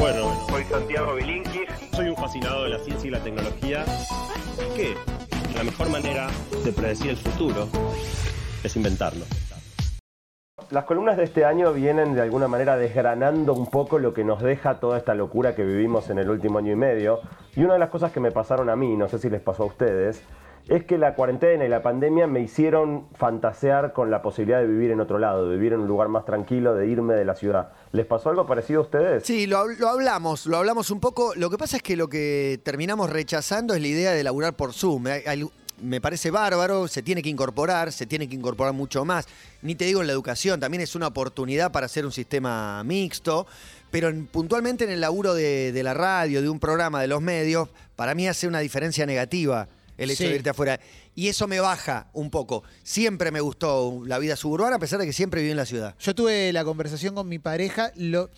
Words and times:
Bueno, 0.00 0.32
Soy 0.48 0.64
Santiago 0.64 1.14
Bilinkis. 1.14 1.68
soy 1.92 2.08
un 2.08 2.16
fascinado 2.16 2.64
de 2.64 2.70
la 2.70 2.78
ciencia 2.78 3.06
y 3.06 3.10
la 3.10 3.22
tecnología. 3.22 3.84
Que 4.74 4.94
la 5.54 5.62
mejor 5.62 5.90
manera 5.90 6.28
de 6.64 6.72
predecir 6.72 7.10
el 7.10 7.16
futuro 7.18 7.68
es 8.64 8.74
inventarlo. 8.76 9.26
Las 10.70 10.84
columnas 10.84 11.18
de 11.18 11.24
este 11.24 11.44
año 11.44 11.74
vienen 11.74 12.14
de 12.14 12.22
alguna 12.22 12.48
manera 12.48 12.78
desgranando 12.78 13.52
un 13.52 13.66
poco 13.66 13.98
lo 13.98 14.14
que 14.14 14.24
nos 14.24 14.40
deja 14.40 14.80
toda 14.80 14.96
esta 14.96 15.14
locura 15.14 15.54
que 15.54 15.64
vivimos 15.64 16.08
en 16.08 16.18
el 16.18 16.30
último 16.30 16.60
año 16.60 16.72
y 16.72 16.76
medio. 16.76 17.20
Y 17.54 17.62
una 17.62 17.74
de 17.74 17.80
las 17.80 17.90
cosas 17.90 18.10
que 18.10 18.20
me 18.20 18.30
pasaron 18.30 18.70
a 18.70 18.76
mí, 18.76 18.96
no 18.96 19.06
sé 19.06 19.18
si 19.18 19.28
les 19.28 19.42
pasó 19.42 19.64
a 19.64 19.66
ustedes, 19.66 20.22
es 20.70 20.84
que 20.84 20.96
la 20.98 21.14
cuarentena 21.14 21.64
y 21.64 21.68
la 21.68 21.82
pandemia 21.82 22.26
me 22.28 22.40
hicieron 22.40 23.06
fantasear 23.14 23.92
con 23.92 24.10
la 24.10 24.22
posibilidad 24.22 24.60
de 24.60 24.68
vivir 24.68 24.92
en 24.92 25.00
otro 25.00 25.18
lado, 25.18 25.48
de 25.48 25.56
vivir 25.56 25.72
en 25.72 25.80
un 25.80 25.88
lugar 25.88 26.08
más 26.08 26.24
tranquilo, 26.24 26.74
de 26.74 26.86
irme 26.86 27.14
de 27.14 27.24
la 27.24 27.34
ciudad. 27.34 27.72
¿Les 27.92 28.06
pasó 28.06 28.30
algo 28.30 28.46
parecido 28.46 28.78
a 28.80 28.84
ustedes? 28.84 29.24
Sí, 29.24 29.46
lo, 29.46 29.58
hab- 29.58 29.76
lo 29.78 29.88
hablamos, 29.88 30.46
lo 30.46 30.56
hablamos 30.58 30.90
un 30.90 31.00
poco. 31.00 31.34
Lo 31.34 31.50
que 31.50 31.58
pasa 31.58 31.76
es 31.76 31.82
que 31.82 31.96
lo 31.96 32.08
que 32.08 32.60
terminamos 32.62 33.10
rechazando 33.10 33.74
es 33.74 33.80
la 33.82 33.88
idea 33.88 34.12
de 34.12 34.22
laburar 34.22 34.54
por 34.54 34.72
Zoom. 34.72 35.04
Me 35.82 36.00
parece 36.00 36.30
bárbaro, 36.30 36.86
se 36.88 37.02
tiene 37.02 37.22
que 37.22 37.30
incorporar, 37.30 37.90
se 37.90 38.04
tiene 38.06 38.28
que 38.28 38.34
incorporar 38.36 38.72
mucho 38.74 39.04
más. 39.04 39.26
Ni 39.62 39.74
te 39.74 39.86
digo 39.86 40.02
en 40.02 40.06
la 40.06 40.12
educación, 40.12 40.60
también 40.60 40.82
es 40.82 40.94
una 40.94 41.06
oportunidad 41.06 41.72
para 41.72 41.86
hacer 41.86 42.04
un 42.06 42.12
sistema 42.12 42.84
mixto. 42.84 43.46
Pero 43.90 44.08
en- 44.08 44.26
puntualmente 44.26 44.84
en 44.84 44.90
el 44.90 45.00
laburo 45.00 45.34
de 45.34 45.80
la 45.82 45.94
radio, 45.94 46.42
de 46.42 46.48
un 46.48 46.60
programa, 46.60 47.00
de 47.00 47.08
los 47.08 47.20
medios, 47.22 47.70
para 47.96 48.14
mí 48.14 48.28
hace 48.28 48.46
una 48.46 48.60
diferencia 48.60 49.04
negativa 49.04 49.66
el 50.00 50.10
hecho 50.10 50.24
Sí. 50.24 50.28
de 50.30 50.34
irte 50.36 50.50
afuera. 50.50 50.80
Y 51.14 51.28
eso 51.28 51.46
me 51.46 51.60
baja 51.60 52.08
un 52.12 52.30
poco. 52.30 52.64
Siempre 52.82 53.30
me 53.30 53.40
gustó 53.40 54.02
la 54.06 54.18
vida 54.18 54.34
suburbana, 54.36 54.76
a 54.76 54.78
pesar 54.78 54.98
de 54.98 55.06
que 55.06 55.12
siempre 55.12 55.40
viví 55.40 55.50
en 55.52 55.56
la 55.56 55.66
ciudad. 55.66 55.94
Yo 56.00 56.14
tuve 56.14 56.52
la 56.52 56.64
conversación 56.64 57.14
con 57.14 57.28
mi 57.28 57.38
pareja. 57.38 57.92
Lo, 57.96 58.30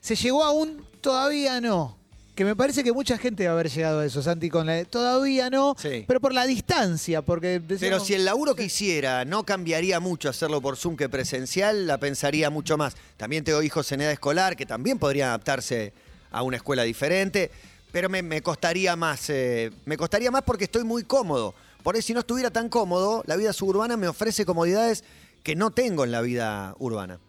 se 0.00 0.16
llegó 0.16 0.44
a 0.44 0.50
un 0.52 0.84
todavía 1.00 1.60
no. 1.60 1.98
Que 2.34 2.44
me 2.44 2.56
parece 2.56 2.82
que 2.82 2.92
mucha 2.92 3.16
gente 3.16 3.44
va 3.44 3.50
a 3.52 3.54
haber 3.54 3.70
llegado 3.70 4.00
a 4.00 4.04
eso, 4.06 4.20
Santi, 4.20 4.50
con 4.50 4.66
la 4.66 4.84
todavía 4.86 5.50
no, 5.50 5.76
Sí. 5.78 6.04
pero 6.08 6.20
por 6.20 6.34
la 6.34 6.46
distancia, 6.46 7.22
porque 7.22 7.62
Pero 7.78 8.00
si 8.00 8.14
el 8.14 8.24
laburo 8.24 8.56
que 8.56 8.64
hiciera 8.64 9.24
no 9.24 9.44
cambiaría 9.44 10.00
mucho 10.00 10.28
hacerlo 10.28 10.60
por 10.60 10.76
Zoom 10.76 10.96
que 10.96 11.08
presencial, 11.08 11.86
la 11.86 11.98
pensaría 11.98 12.50
mucho 12.50 12.76
más. 12.76 12.96
También 13.16 13.44
tengo 13.44 13.62
hijos 13.62 13.92
en 13.92 14.00
edad 14.00 14.10
escolar 14.10 14.56
que 14.56 14.66
también 14.66 14.98
podrían 14.98 15.28
adaptarse 15.28 15.92
a 16.32 16.42
una 16.42 16.56
escuela 16.56 16.82
diferente, 16.82 17.52
pero 17.94 18.08
me, 18.08 18.42
costaría 18.42 18.96
más. 18.96 19.30
eh, 19.30 19.70
me 19.84 19.96
costaría 19.96 20.28
más 20.32 20.42
porque 20.42 20.64
estoy 20.64 20.82
muy 20.82 21.04
cómodo. 21.04 21.54
Por 21.84 21.94
eso, 21.94 22.08
si 22.08 22.12
no 22.12 22.18
estuviera 22.18 22.50
tan 22.50 22.68
cómodo, 22.68 23.22
la 23.24 23.36
vida 23.36 23.52
suburbana 23.52 23.96
me 23.96 24.08
ofrece 24.08 24.44
comodidades 24.44 25.04
que 25.44 25.54
no 25.54 25.70
tengo 25.70 26.02
en 26.02 26.10
la 26.10 26.20
vida 26.20 26.74
urbana. 26.80 27.20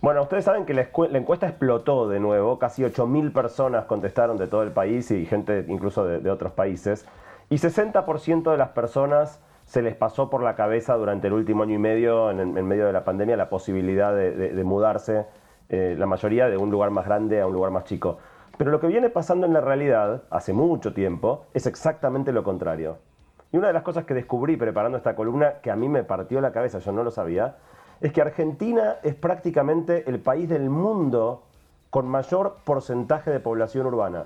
Bueno, 0.00 0.22
ustedes 0.22 0.44
saben 0.44 0.64
que 0.64 0.74
la, 0.74 0.82
encuesta 1.18 1.48
explotó 1.48 2.08
de 2.08 2.20
nuevo, 2.20 2.60
casi 2.60 2.82
8.000 2.82 3.32
personas 3.32 3.86
contestaron 3.86 4.36
de 4.36 4.46
todo 4.46 4.62
el 4.62 4.70
país 4.70 5.10
y 5.10 5.26
gente 5.26 5.64
incluso 5.66 6.04
de, 6.04 6.30
otros 6.30 6.52
países, 6.52 7.04
y 7.50 7.56
60% 7.56 8.52
de 8.52 8.58
las 8.58 8.68
personas 8.68 9.40
se 9.66 9.82
les 9.82 9.96
pasó 9.96 10.30
por 10.30 10.40
la 10.40 10.54
cabeza 10.54 10.94
durante 10.94 11.26
el 11.26 11.32
último 11.32 11.64
año 11.64 11.74
y 11.74 11.78
medio, 11.78 12.30
en, 12.30 12.64
medio 12.64 12.86
de 12.86 12.92
la 12.92 13.02
pandemia, 13.02 13.36
la 13.36 13.50
posibilidad 13.50 14.14
de 14.14 14.62
mudarse, 14.62 15.26
eh, 15.68 15.96
la 15.98 16.06
mayoría 16.06 16.48
de 16.48 16.56
un 16.56 16.70
lugar 16.70 16.90
más 16.90 17.06
grande 17.06 17.40
a 17.40 17.46
un 17.48 17.52
lugar 17.52 17.72
más 17.72 17.84
chico. 17.84 18.18
Pero 18.58 18.72
lo 18.72 18.80
que 18.80 18.88
viene 18.88 19.08
pasando 19.08 19.46
en 19.46 19.52
la 19.52 19.60
realidad, 19.60 20.24
hace 20.30 20.52
mucho 20.52 20.92
tiempo, 20.92 21.46
es 21.54 21.66
exactamente 21.66 22.32
lo 22.32 22.42
contrario. 22.42 22.98
Y 23.52 23.56
una 23.56 23.68
de 23.68 23.72
las 23.72 23.84
cosas 23.84 24.04
que 24.04 24.14
descubrí 24.14 24.56
preparando 24.56 24.98
esta 24.98 25.14
columna, 25.14 25.60
que 25.62 25.70
a 25.70 25.76
mí 25.76 25.88
me 25.88 26.02
partió 26.02 26.40
la 26.40 26.52
cabeza, 26.52 26.80
yo 26.80 26.90
no 26.90 27.04
lo 27.04 27.12
sabía, 27.12 27.56
es 28.00 28.12
que 28.12 28.20
Argentina 28.20 28.96
es 29.04 29.14
prácticamente 29.14 30.10
el 30.10 30.18
país 30.20 30.48
del 30.48 30.70
mundo 30.70 31.44
con 31.88 32.08
mayor 32.08 32.56
porcentaje 32.64 33.30
de 33.30 33.38
población 33.38 33.86
urbana. 33.86 34.24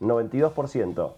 92%. 0.00 1.12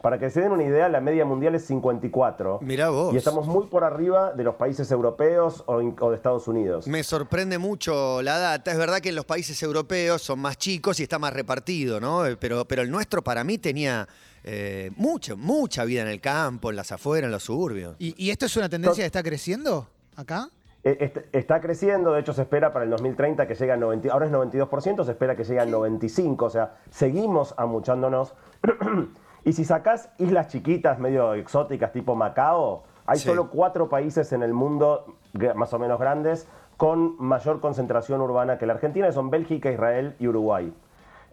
Para 0.00 0.18
que 0.18 0.30
se 0.30 0.40
den 0.40 0.52
una 0.52 0.64
idea, 0.64 0.88
la 0.88 1.00
media 1.02 1.26
mundial 1.26 1.54
es 1.54 1.66
54. 1.66 2.60
Mirá 2.62 2.88
vos. 2.88 3.12
Y 3.12 3.18
estamos 3.18 3.46
muy 3.46 3.66
por 3.66 3.84
arriba 3.84 4.32
de 4.32 4.44
los 4.44 4.54
países 4.54 4.90
europeos 4.90 5.62
o, 5.66 5.78
de 5.80 6.16
Estados 6.16 6.48
Unidos. 6.48 6.86
Me 6.88 7.02
sorprende 7.02 7.58
mucho 7.58 8.22
la 8.22 8.38
data. 8.38 8.72
Es 8.72 8.78
verdad 8.78 9.00
que 9.00 9.10
en 9.10 9.14
los 9.16 9.26
países 9.26 9.62
europeos 9.62 10.22
son 10.22 10.38
más 10.40 10.56
chicos 10.56 11.00
y 11.00 11.02
está 11.02 11.18
más 11.18 11.34
repartido, 11.34 12.00
¿no? 12.00 12.24
Eh, 12.24 12.38
Pero, 12.38 12.64
pero 12.64 12.80
el 12.80 12.90
nuestro 12.90 13.20
para 13.22 13.44
mí 13.44 13.58
tenía 13.58 14.08
eh, 14.42 14.90
mucha, 14.96 15.34
mucha 15.36 15.84
vida 15.84 16.00
en 16.00 16.08
el 16.08 16.20
campo, 16.22 16.70
en 16.70 16.76
las 16.76 16.92
afueras, 16.92 17.26
en 17.26 17.32
los 17.32 17.42
suburbios. 17.42 17.96
¿Y, 17.98 18.14
y 18.16 18.30
esto 18.30 18.46
es 18.46 18.56
una 18.56 18.70
tendencia 18.70 19.02
que 19.02 19.06
está 19.06 19.22
creciendo 19.22 19.86
acá? 20.16 20.48
Eh, 20.82 20.96
est- 20.98 21.34
Está 21.36 21.60
creciendo, 21.60 22.12
de 22.14 22.20
hecho 22.20 22.32
se 22.32 22.40
espera 22.40 22.72
para 22.72 22.86
el 22.86 22.90
2030 22.90 23.46
que 23.46 23.54
llegue 23.54 23.72
a 23.72 23.76
90, 23.76 24.10
ahora 24.10 24.24
es 24.24 24.32
92%, 24.32 25.04
se 25.04 25.10
espera 25.10 25.36
que 25.36 25.44
llegue 25.44 25.60
a 25.60 25.66
95%, 25.66 26.36
o 26.40 26.48
sea, 26.48 26.78
seguimos 26.90 27.52
amuchándonos. 27.58 28.32
y 29.44 29.52
si 29.52 29.64
sacás 29.64 30.10
islas 30.18 30.48
chiquitas, 30.48 30.98
medio 30.98 31.34
exóticas, 31.34 31.92
tipo 31.92 32.14
Macao, 32.14 32.82
hay 33.06 33.18
Sí. 33.18 33.28
solo 33.28 33.48
cuatro 33.50 33.88
países 33.88 34.32
en 34.32 34.42
el 34.42 34.52
mundo, 34.52 35.06
más 35.54 35.72
o 35.72 35.78
menos 35.78 35.98
grandes, 35.98 36.48
con 36.76 37.16
mayor 37.18 37.60
concentración 37.60 38.20
urbana 38.20 38.56
que 38.58 38.66
la 38.66 38.74
Argentina, 38.74 39.06
que 39.06 39.12
son 39.12 39.30
Bélgica, 39.30 39.70
Israel 39.70 40.16
y 40.18 40.28
Uruguay. 40.28 40.72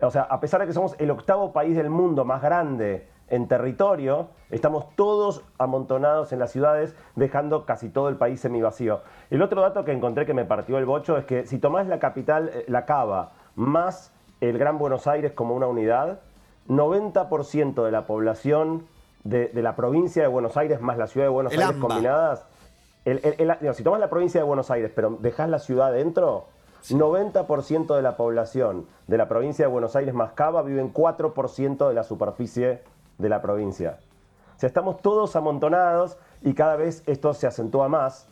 O 0.02 0.12
sea, 0.12 0.24
a 0.24 0.40
pesar 0.40 0.60
de 0.62 0.68
que 0.68 0.74
somos 0.74 0.96
el 1.00 1.10
octavo 1.12 1.54
país 1.54 1.76
del 1.76 1.90
mundo 1.90 2.26
más 2.26 2.42
grande 2.42 3.08
en 3.30 3.48
territorio, 3.48 4.28
estamos 4.52 4.86
todos 4.96 5.44
amontonados 5.58 6.32
en 6.32 6.40
las 6.40 6.52
ciudades, 6.52 6.96
dejando 7.16 7.66
casi 7.66 7.90
todo 7.90 8.08
el 8.10 8.16
país 8.16 8.40
semivacío. 8.40 9.02
El 9.30 9.42
otro 9.42 9.62
dato 9.62 9.84
que 9.86 9.92
encontré 9.92 10.26
que 10.26 10.34
me 10.34 10.46
partió 10.46 10.78
el 10.78 10.86
bocho 10.86 11.18
es 11.18 11.26
que 11.26 11.46
si 11.46 11.60
tomás 11.60 11.88
la 11.88 12.00
capital, 12.00 12.50
eh, 12.54 12.66
la 12.68 12.86
Cava, 12.86 13.32
más 13.56 14.14
el 14.40 14.58
Gran 14.58 14.78
Buenos 14.78 15.08
Aires 15.08 15.32
como 15.34 15.56
una 15.56 15.68
unidad, 15.68 16.20
90% 16.68 17.84
de 17.84 17.92
la 17.92 18.06
población 18.08 18.86
de, 19.24 19.48
de 19.50 19.62
la 19.62 19.76
provincia 19.76 20.22
de 20.22 20.28
Buenos 20.28 20.58
Aires 20.58 20.82
más 20.82 20.98
la 20.98 21.08
ciudad 21.08 21.26
de 21.26 21.30
Buenos 21.30 21.54
El 21.54 21.60
Aires 21.62 21.76
AMBA. 21.76 21.88
combinadas, 21.88 22.46
el- 23.06 23.20
el- 23.24 23.36
el- 23.50 23.58
digo, 23.62 23.74
si 23.74 23.84
tomas 23.84 24.00
la 24.00 24.10
provincia 24.10 24.40
de 24.42 24.46
Buenos 24.48 24.70
Aires, 24.72 24.92
pero 24.96 25.18
dejas 25.20 25.50
la 25.50 25.60
ciudad 25.60 25.92
dentro, 25.92 26.46
90% 26.90 27.96
de 27.96 28.02
la 28.02 28.16
población 28.18 28.86
de 29.08 29.18
la 29.18 29.28
provincia 29.28 29.66
de 29.66 29.72
Buenos 29.72 29.96
Aires 29.96 30.14
más 30.14 30.32
Cava 30.34 30.62
vive 30.62 30.82
en 30.82 30.94
4% 30.94 31.88
de 31.88 31.94
la 31.94 32.04
superficie 32.04 32.82
de 33.18 33.30
la 33.30 33.42
provincia. 33.42 33.98
O 34.56 34.60
sea, 34.60 34.68
estamos 34.68 35.02
todos 35.02 35.36
amontonados 35.36 36.18
y 36.42 36.54
cada 36.54 36.76
vez 36.76 37.04
esto 37.08 37.34
se 37.34 37.48
acentúa 37.48 37.88
más. 37.90 38.30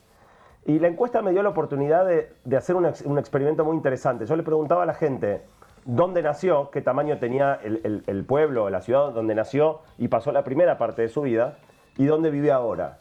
Y 0.65 0.79
la 0.79 0.87
encuesta 0.87 1.21
me 1.21 1.31
dio 1.31 1.43
la 1.43 1.49
oportunidad 1.49 2.05
de, 2.05 2.33
de 2.43 2.57
hacer 2.57 2.75
un, 2.75 2.85
ex- 2.85 3.01
un 3.05 3.19
experimento 3.19 3.63
muy 3.63 3.75
interesante. 3.75 4.25
Yo 4.25 4.35
le 4.35 4.43
preguntaba 4.43 4.83
a 4.83 4.85
la 4.85 4.93
gente 4.95 5.43
dónde 5.85 6.21
nació, 6.21 6.71
qué 6.71 6.81
tamaño 6.81 7.17
tenía 7.19 7.59
el, 7.63 8.25
pueblo, 8.27 8.69
la 8.69 8.81
ciudad 8.81 9.11
donde 9.13 9.35
nació 9.35 9.81
y 9.97 10.07
pasó 10.07 10.31
la 10.31 10.43
primera 10.43 10.77
parte 10.77 11.03
de 11.03 11.09
su 11.09 11.21
vida, 11.21 11.57
y 11.97 12.05
dónde 12.05 12.29
vive 12.29 12.51
ahora. 12.51 12.97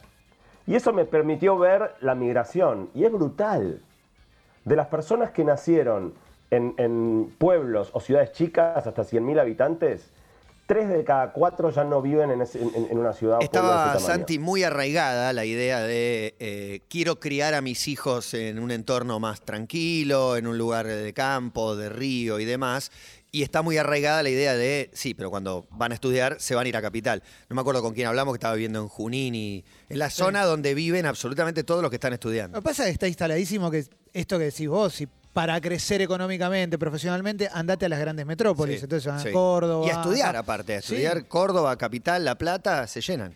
Y 0.67 0.75
eso 0.75 0.93
me 0.93 1.05
permitió 1.05 1.57
ver 1.57 1.95
la 1.99 2.15
migración. 2.15 2.89
Y 2.93 3.03
es 3.03 3.11
brutal. 3.11 3.81
De 4.63 4.75
las 4.75 4.87
personas 4.87 5.31
que 5.31 5.43
nacieron 5.43 6.13
en, 6.49 6.73
en 6.77 7.35
pueblos 7.37 7.89
o 7.93 7.99
ciudades 7.99 8.31
chicas 8.31 8.87
hasta 8.87 9.03
100.000 9.03 9.39
habitantes, 9.39 10.11
tres 10.65 10.89
de 10.89 11.03
cada 11.03 11.31
cuatro 11.31 11.69
ya 11.69 11.83
no 11.83 12.01
viven 12.01 12.31
en, 12.31 12.41
ese- 12.41 12.59
en- 12.61 12.87
en 12.89 12.97
una 12.97 13.13
ciudad 13.13 13.35
o 13.37 13.39
pueblo 13.39 13.69
de 13.69 13.73
Estaba 13.75 13.95
ese. 13.97 14.05
Santi 14.05 14.39
muy 14.39 14.63
arraigada 14.63 15.31
la 15.33 15.45
idea 15.45 15.81
de 15.81 16.35
eh, 16.39 16.81
quiero 16.89 17.19
criar 17.19 17.53
a 17.53 17.61
mis 17.61 17.87
hijos 17.87 18.33
en 18.33 18.59
un 18.59 18.71
entorno 18.71 19.19
más 19.19 19.41
tranquilo, 19.41 20.37
en 20.37 20.47
un 20.47 20.57
lugar 20.57 20.87
de 20.87 21.13
campo, 21.13 21.75
de 21.75 21.89
río 21.89 22.39
y 22.39 22.45
demás. 22.45 22.91
Y 23.31 23.43
está 23.43 23.61
muy 23.61 23.77
arraigada 23.77 24.23
la 24.23 24.29
idea 24.29 24.55
de, 24.55 24.89
sí, 24.93 25.13
pero 25.13 25.29
cuando 25.29 25.67
van 25.71 25.91
a 25.91 25.95
estudiar 25.95 26.37
se 26.39 26.55
van 26.55 26.65
a 26.65 26.69
ir 26.69 26.77
a 26.77 26.81
capital. 26.81 27.21
No 27.49 27.55
me 27.55 27.61
acuerdo 27.61 27.81
con 27.81 27.93
quién 27.93 28.07
hablamos, 28.07 28.33
que 28.33 28.37
estaba 28.37 28.53
viviendo 28.55 28.79
en 28.79 28.87
Junín 28.87 29.35
y 29.35 29.65
en 29.89 29.99
la 29.99 30.09
zona 30.09 30.45
donde 30.45 30.73
viven 30.73 31.05
absolutamente 31.05 31.63
todos 31.65 31.81
los 31.81 31.89
que 31.91 31.97
están 31.97 32.11
Lo 32.11 32.15
estudiando. 32.15 32.57
que 32.59 32.63
pasa 32.63 32.83
es 32.83 32.87
que 32.87 32.93
está 32.93 33.07
instaladísimo 33.09 33.69
que 33.69 33.83
esto 34.13 34.37
que 34.39 34.45
decís 34.45 34.69
vos, 34.69 34.93
si 34.93 35.07
para 35.35 35.59
crecer 35.59 36.01
económicamente, 36.01 36.77
profesionalmente, 36.77 37.49
andate 37.53 37.85
a 37.87 37.89
las 37.89 37.99
grandes 37.99 38.25
metrópolis. 38.25 38.79
Sí, 38.79 38.85
Entonces 38.85 39.21
sí. 39.21 39.27
a 39.29 39.31
Córdoba. 39.33 39.85
Y 39.85 39.89
a 39.89 39.93
estudiar 39.95 40.33
aparte, 40.37 40.77
a 40.77 40.81
Sí. 40.81 40.95
estudiar 40.95 41.27
Córdoba, 41.27 41.75
Capital, 41.75 42.23
La 42.23 42.35
Plata, 42.35 42.87
se 42.87 43.01
llenan. 43.01 43.33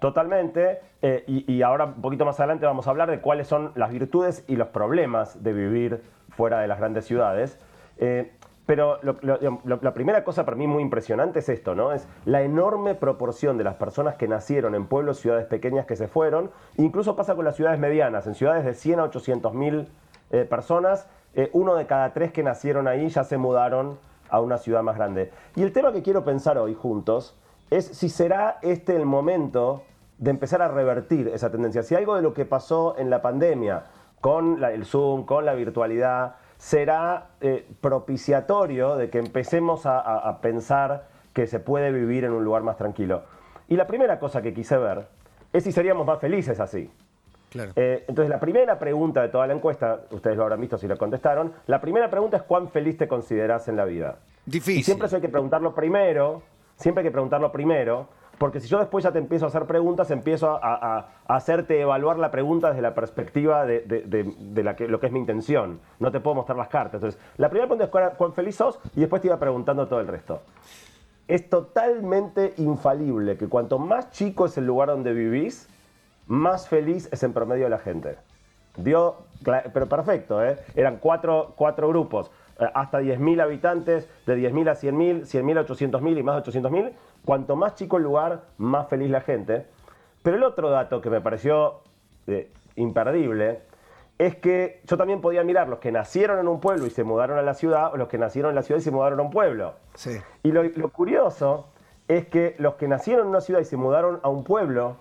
Totalmente. 0.00 0.80
eh, 1.02 1.24
y, 1.28 1.52
y 1.52 1.62
ahora, 1.62 1.84
un 1.86 2.00
poquito 2.02 2.24
más 2.24 2.38
adelante, 2.40 2.64
vamos 2.66 2.86
a 2.86 2.90
hablar 2.90 3.08
de 3.10 3.20
cuáles 3.20 3.46
son 3.48 3.70
las 3.76 3.90
virtudes 3.90 4.44
y 4.48 4.54
los 4.56 4.68
problemas 4.68 5.42
de 5.44 5.52
vivir 5.52 6.02
fuera 6.30 6.60
de 6.60 6.66
las 6.68 6.78
grandes 6.78 7.04
ciudades. 7.06 7.58
Eh, 7.98 8.32
pero 8.66 8.98
lo- 9.02 9.16
lo- 9.22 9.38
lo- 9.64 9.78
la 9.80 9.94
primera 9.94 10.22
cosa 10.24 10.44
para 10.44 10.56
mí 10.56 10.66
muy 10.68 10.82
impresionante 10.82 11.38
es 11.40 11.48
esto, 11.48 11.74
¿no? 11.74 11.92
Es 11.92 12.06
la 12.24 12.42
enorme 12.42 12.94
proporción 12.94 13.58
de 13.58 13.64
las 13.64 13.74
personas 13.76 14.14
que 14.16 14.28
nacieron 14.28 14.74
en 14.74 14.86
pueblos, 14.86 15.18
ciudades 15.20 15.46
pequeñas 15.46 15.86
que 15.86 15.96
se 15.96 16.06
fueron. 16.08 16.50
Incluso 16.76 17.16
pasa 17.16 17.34
con 17.34 17.44
las 17.44 17.56
ciudades 17.56 17.78
medianas. 17.80 18.26
En 18.28 18.34
ciudades 18.34 18.64
de 18.64 18.74
100 18.74 19.00
a 19.00 19.04
800 19.04 19.54
mil 19.54 19.88
eh, 20.30 20.44
personas, 20.44 21.08
eh, 21.34 21.50
uno 21.52 21.74
de 21.74 21.86
cada 21.86 22.12
tres 22.12 22.32
que 22.32 22.42
nacieron 22.42 22.88
ahí 22.88 23.08
ya 23.08 23.24
se 23.24 23.38
mudaron 23.38 23.98
a 24.30 24.40
una 24.40 24.58
ciudad 24.58 24.82
más 24.82 24.96
grande. 24.96 25.30
Y 25.56 25.62
el 25.62 25.72
tema 25.72 25.92
que 25.92 26.02
quiero 26.02 26.24
pensar 26.24 26.58
hoy 26.58 26.74
juntos 26.74 27.36
es 27.70 27.86
si 27.86 28.08
será 28.08 28.58
este 28.62 28.96
el 28.96 29.06
momento 29.06 29.82
de 30.18 30.30
empezar 30.30 30.62
a 30.62 30.68
revertir 30.68 31.28
esa 31.28 31.50
tendencia. 31.50 31.82
Si 31.82 31.94
algo 31.94 32.16
de 32.16 32.22
lo 32.22 32.34
que 32.34 32.44
pasó 32.44 32.96
en 32.98 33.08
la 33.10 33.22
pandemia, 33.22 33.84
con 34.20 34.62
el 34.64 34.84
Zoom, 34.84 35.24
con 35.24 35.44
la 35.46 35.54
virtualidad, 35.54 36.34
será 36.56 37.28
eh, 37.40 37.68
propiciatorio 37.80 38.96
de 38.96 39.10
que 39.10 39.18
empecemos 39.18 39.86
a, 39.86 40.00
a- 40.00 40.28
a 40.28 40.40
pensar 40.40 41.06
que 41.32 41.46
se 41.46 41.60
puede 41.60 41.92
vivir 41.92 42.24
en 42.24 42.32
un 42.32 42.42
lugar 42.44 42.62
más 42.64 42.76
tranquilo. 42.76 43.22
Y 43.68 43.76
la 43.76 43.86
primera 43.86 44.18
cosa 44.18 44.42
que 44.42 44.52
quise 44.52 44.76
ver 44.76 45.06
es 45.52 45.62
si 45.62 45.70
seríamos 45.72 46.04
más 46.04 46.18
felices 46.18 46.58
así. 46.58 46.90
Claro. 47.50 47.72
Eh, 47.76 48.04
entonces, 48.08 48.28
la 48.30 48.38
primera 48.40 48.78
pregunta 48.78 49.22
de 49.22 49.28
toda 49.28 49.46
la 49.46 49.54
encuesta, 49.54 50.00
ustedes 50.10 50.36
lo 50.36 50.42
habrán 50.42 50.60
visto 50.60 50.76
si 50.78 50.86
lo 50.86 50.96
contestaron, 50.98 51.52
la 51.66 51.80
primera 51.80 52.10
pregunta 52.10 52.36
es 52.36 52.42
cuán 52.42 52.68
feliz 52.68 52.96
te 52.98 53.08
consideras 53.08 53.68
en 53.68 53.76
la 53.76 53.84
vida. 53.84 54.16
Difícil. 54.44 54.80
Y 54.80 54.82
siempre 54.84 55.06
eso 55.06 55.16
hay 55.16 55.22
que 55.22 55.28
preguntarlo 55.28 55.74
primero, 55.74 56.42
siempre 56.76 57.00
hay 57.02 57.08
que 57.08 57.12
preguntarlo 57.12 57.50
primero, 57.52 58.08
porque 58.38 58.60
si 58.60 58.68
yo 58.68 58.78
después 58.78 59.02
ya 59.02 59.10
te 59.10 59.18
empiezo 59.18 59.46
a 59.46 59.48
hacer 59.48 59.64
preguntas, 59.64 60.10
empiezo 60.12 60.50
a, 60.50 60.58
a- 60.74 61.08
a 61.26 61.34
hacerte 61.36 61.80
evaluar 61.80 62.18
la 62.18 62.30
pregunta 62.30 62.68
desde 62.68 62.82
la 62.82 62.94
perspectiva 62.94 63.66
de, 63.66 63.80
de- 63.80 64.02
de- 64.02 64.32
de 64.38 64.62
la 64.62 64.76
que, 64.76 64.86
lo 64.86 65.00
que 65.00 65.06
es 65.06 65.12
mi 65.12 65.18
intención. 65.18 65.80
No 65.98 66.12
te 66.12 66.20
puedo 66.20 66.36
mostrar 66.36 66.56
las 66.56 66.68
cartas. 66.68 66.94
Entonces, 67.02 67.20
la 67.36 67.48
primera 67.48 67.66
pregunta 67.66 67.84
es 67.86 67.90
cuán, 67.90 68.10
cuán 68.16 68.32
feliz 68.34 68.54
sos 68.56 68.78
y 68.94 69.00
después 69.00 69.20
te 69.22 69.28
iba 69.28 69.38
preguntando 69.38 69.88
todo 69.88 70.00
el 70.00 70.06
resto. 70.06 70.42
Es 71.26 71.48
totalmente 71.50 72.54
infalible 72.58 73.36
que 73.36 73.48
cuanto 73.48 73.78
más 73.78 74.10
chico 74.12 74.46
es 74.46 74.56
el 74.56 74.66
lugar 74.66 74.88
donde 74.88 75.12
vivís, 75.12 75.68
más 76.28 76.68
feliz 76.68 77.08
es 77.10 77.22
en 77.22 77.32
promedio 77.32 77.68
la 77.68 77.78
gente. 77.78 78.16
Dio, 78.76 79.16
pero 79.42 79.88
perfecto, 79.88 80.44
¿eh? 80.44 80.58
Eran 80.76 80.98
cuatro, 80.98 81.54
cuatro 81.56 81.88
grupos, 81.88 82.30
eh, 82.60 82.66
hasta 82.74 83.00
10.000 83.00 83.42
habitantes, 83.42 84.08
de 84.26 84.36
10.000 84.36 84.68
a 84.68 84.74
100.000, 84.74 85.22
100.000 85.22 85.58
a 85.58 85.66
800.000 85.66 86.18
y 86.18 86.22
más 86.22 86.44
de 86.44 86.52
800.000. 86.52 86.92
Cuanto 87.24 87.56
más 87.56 87.74
chico 87.74 87.96
el 87.96 88.04
lugar, 88.04 88.42
más 88.58 88.88
feliz 88.88 89.10
la 89.10 89.22
gente. 89.22 89.66
Pero 90.22 90.36
el 90.36 90.44
otro 90.44 90.70
dato 90.70 91.00
que 91.00 91.10
me 91.10 91.20
pareció 91.20 91.80
eh, 92.26 92.52
imperdible 92.76 93.62
es 94.18 94.36
que 94.36 94.82
yo 94.84 94.96
también 94.96 95.20
podía 95.20 95.42
mirar 95.44 95.68
los 95.68 95.78
que 95.78 95.90
nacieron 95.90 96.38
en 96.38 96.48
un 96.48 96.60
pueblo 96.60 96.86
y 96.86 96.90
se 96.90 97.04
mudaron 97.04 97.38
a 97.38 97.42
la 97.42 97.54
ciudad 97.54 97.92
o 97.92 97.96
los 97.96 98.08
que 98.08 98.18
nacieron 98.18 98.50
en 98.50 98.56
la 98.56 98.62
ciudad 98.62 98.80
y 98.80 98.84
se 98.84 98.90
mudaron 98.90 99.18
a 99.18 99.22
un 99.22 99.30
pueblo. 99.30 99.74
Sí. 99.94 100.18
Y 100.42 100.52
lo, 100.52 100.62
lo 100.62 100.90
curioso 100.90 101.68
es 102.08 102.26
que 102.26 102.54
los 102.58 102.74
que 102.74 102.88
nacieron 102.88 103.26
en 103.26 103.30
una 103.30 103.40
ciudad 103.40 103.60
y 103.60 103.64
se 103.64 103.76
mudaron 103.76 104.20
a 104.22 104.28
un 104.28 104.44
pueblo 104.44 104.96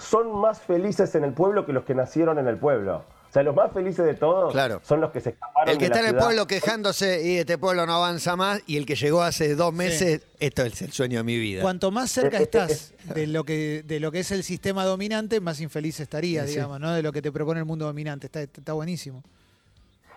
son 0.00 0.34
más 0.40 0.60
felices 0.60 1.14
en 1.14 1.24
el 1.24 1.32
pueblo 1.32 1.66
que 1.66 1.72
los 1.72 1.84
que 1.84 1.94
nacieron 1.94 2.38
en 2.38 2.46
el 2.48 2.56
pueblo. 2.56 3.04
O 3.28 3.32
sea, 3.32 3.44
los 3.44 3.54
más 3.54 3.70
felices 3.72 4.04
de 4.04 4.14
todos 4.14 4.52
Claro. 4.52 4.80
son 4.82 5.00
los 5.00 5.12
que 5.12 5.20
se 5.20 5.30
escaparon 5.30 5.68
El 5.70 5.78
que 5.78 5.84
de 5.84 5.90
la 5.90 5.96
está 5.96 6.08
en 6.08 6.14
el 6.16 6.20
pueblo 6.20 6.46
quejándose 6.48 7.22
y 7.24 7.36
este 7.38 7.58
pueblo 7.58 7.86
no 7.86 7.92
avanza 7.94 8.34
más 8.34 8.60
y 8.66 8.76
el 8.76 8.86
que 8.86 8.96
llegó 8.96 9.22
hace 9.22 9.54
dos 9.54 9.72
meses, 9.72 10.22
esto 10.40 10.62
es 10.64 10.82
el 10.82 10.90
sueño 10.90 11.18
de 11.18 11.24
mi 11.24 11.38
vida. 11.38 11.62
Cuanto 11.62 11.92
más 11.92 12.10
cerca 12.10 12.38
Eh, 12.38 12.40
eh, 12.40 12.42
estás 12.42 12.92
de 13.14 13.28
lo 13.28 13.44
que 13.44 13.84
de 13.86 14.00
lo 14.00 14.10
que 14.10 14.18
es 14.20 14.32
el 14.32 14.42
sistema 14.42 14.84
dominante, 14.84 15.40
más 15.40 15.60
infeliz 15.60 16.00
estarías, 16.00 16.46
Sí. 16.48 16.54
digamos, 16.56 16.80
¿no? 16.80 16.92
De 16.92 17.02
lo 17.04 17.12
que 17.12 17.22
te 17.22 17.30
propone 17.30 17.60
el 17.60 17.66
mundo 17.66 17.84
dominante. 17.86 18.26
Está, 18.26 18.40
está 18.40 18.72
buenísimo. 18.72 19.22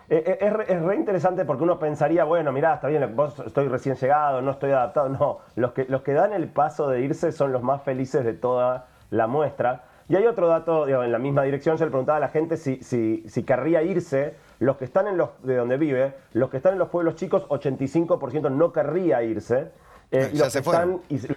Eh, 0.08 0.22
eh, 0.26 0.38
Es, 0.40 0.52
re, 0.52 0.64
es 0.74 0.82
re 0.82 0.96
interesante 0.96 1.44
porque 1.44 1.62
uno 1.62 1.78
pensaría, 1.78 2.24
bueno, 2.24 2.50
mirá, 2.50 2.74
está 2.74 2.88
bien, 2.88 3.14
vos 3.14 3.34
estoy 3.46 3.68
recién 3.68 3.94
llegado, 3.94 4.42
no 4.42 4.50
estoy 4.50 4.72
adaptado. 4.72 5.08
No, 5.08 5.38
los 5.54 5.72
que, 5.72 5.84
los 5.88 6.02
que 6.02 6.14
dan 6.14 6.32
el 6.32 6.48
paso 6.48 6.88
de 6.88 7.00
irse 7.02 7.30
son 7.30 7.52
los 7.52 7.62
más 7.62 7.82
felices 7.84 8.24
de 8.24 8.32
toda 8.34 8.88
la 9.14 9.26
muestra. 9.26 9.84
Y 10.08 10.16
hay 10.16 10.26
otro 10.26 10.48
dato, 10.48 10.84
digo, 10.86 11.02
en 11.02 11.12
la 11.12 11.18
misma 11.18 11.42
dirección, 11.44 11.76
yo 11.78 11.84
le 11.86 11.90
preguntaba 11.90 12.18
a 12.18 12.20
la 12.20 12.28
gente 12.28 12.56
si, 12.56 12.82
si, 12.82 13.24
si 13.28 13.42
querría 13.42 13.82
irse. 13.82 14.34
Los 14.60 14.76
que 14.76 14.84
están 14.84 15.06
en 15.08 15.16
los, 15.16 15.30
de 15.42 15.56
donde 15.56 15.76
vive, 15.78 16.14
los 16.32 16.50
que 16.50 16.58
están 16.58 16.74
en 16.74 16.78
los 16.78 16.88
pueblos 16.90 17.14
chicos, 17.16 17.44
85% 17.48 18.50
no 18.50 18.72
querría 18.72 19.22
irse. 19.22 19.68
Eh, 20.10 20.26
Ah, 20.26 20.30
y 20.32 20.36
ya 20.36 20.44
los 20.44 20.52
se 20.52 20.58
que 20.58 20.62
fueron. 20.64 20.90
están- 20.92 21.02
y 21.08 21.18
se- 21.18 21.36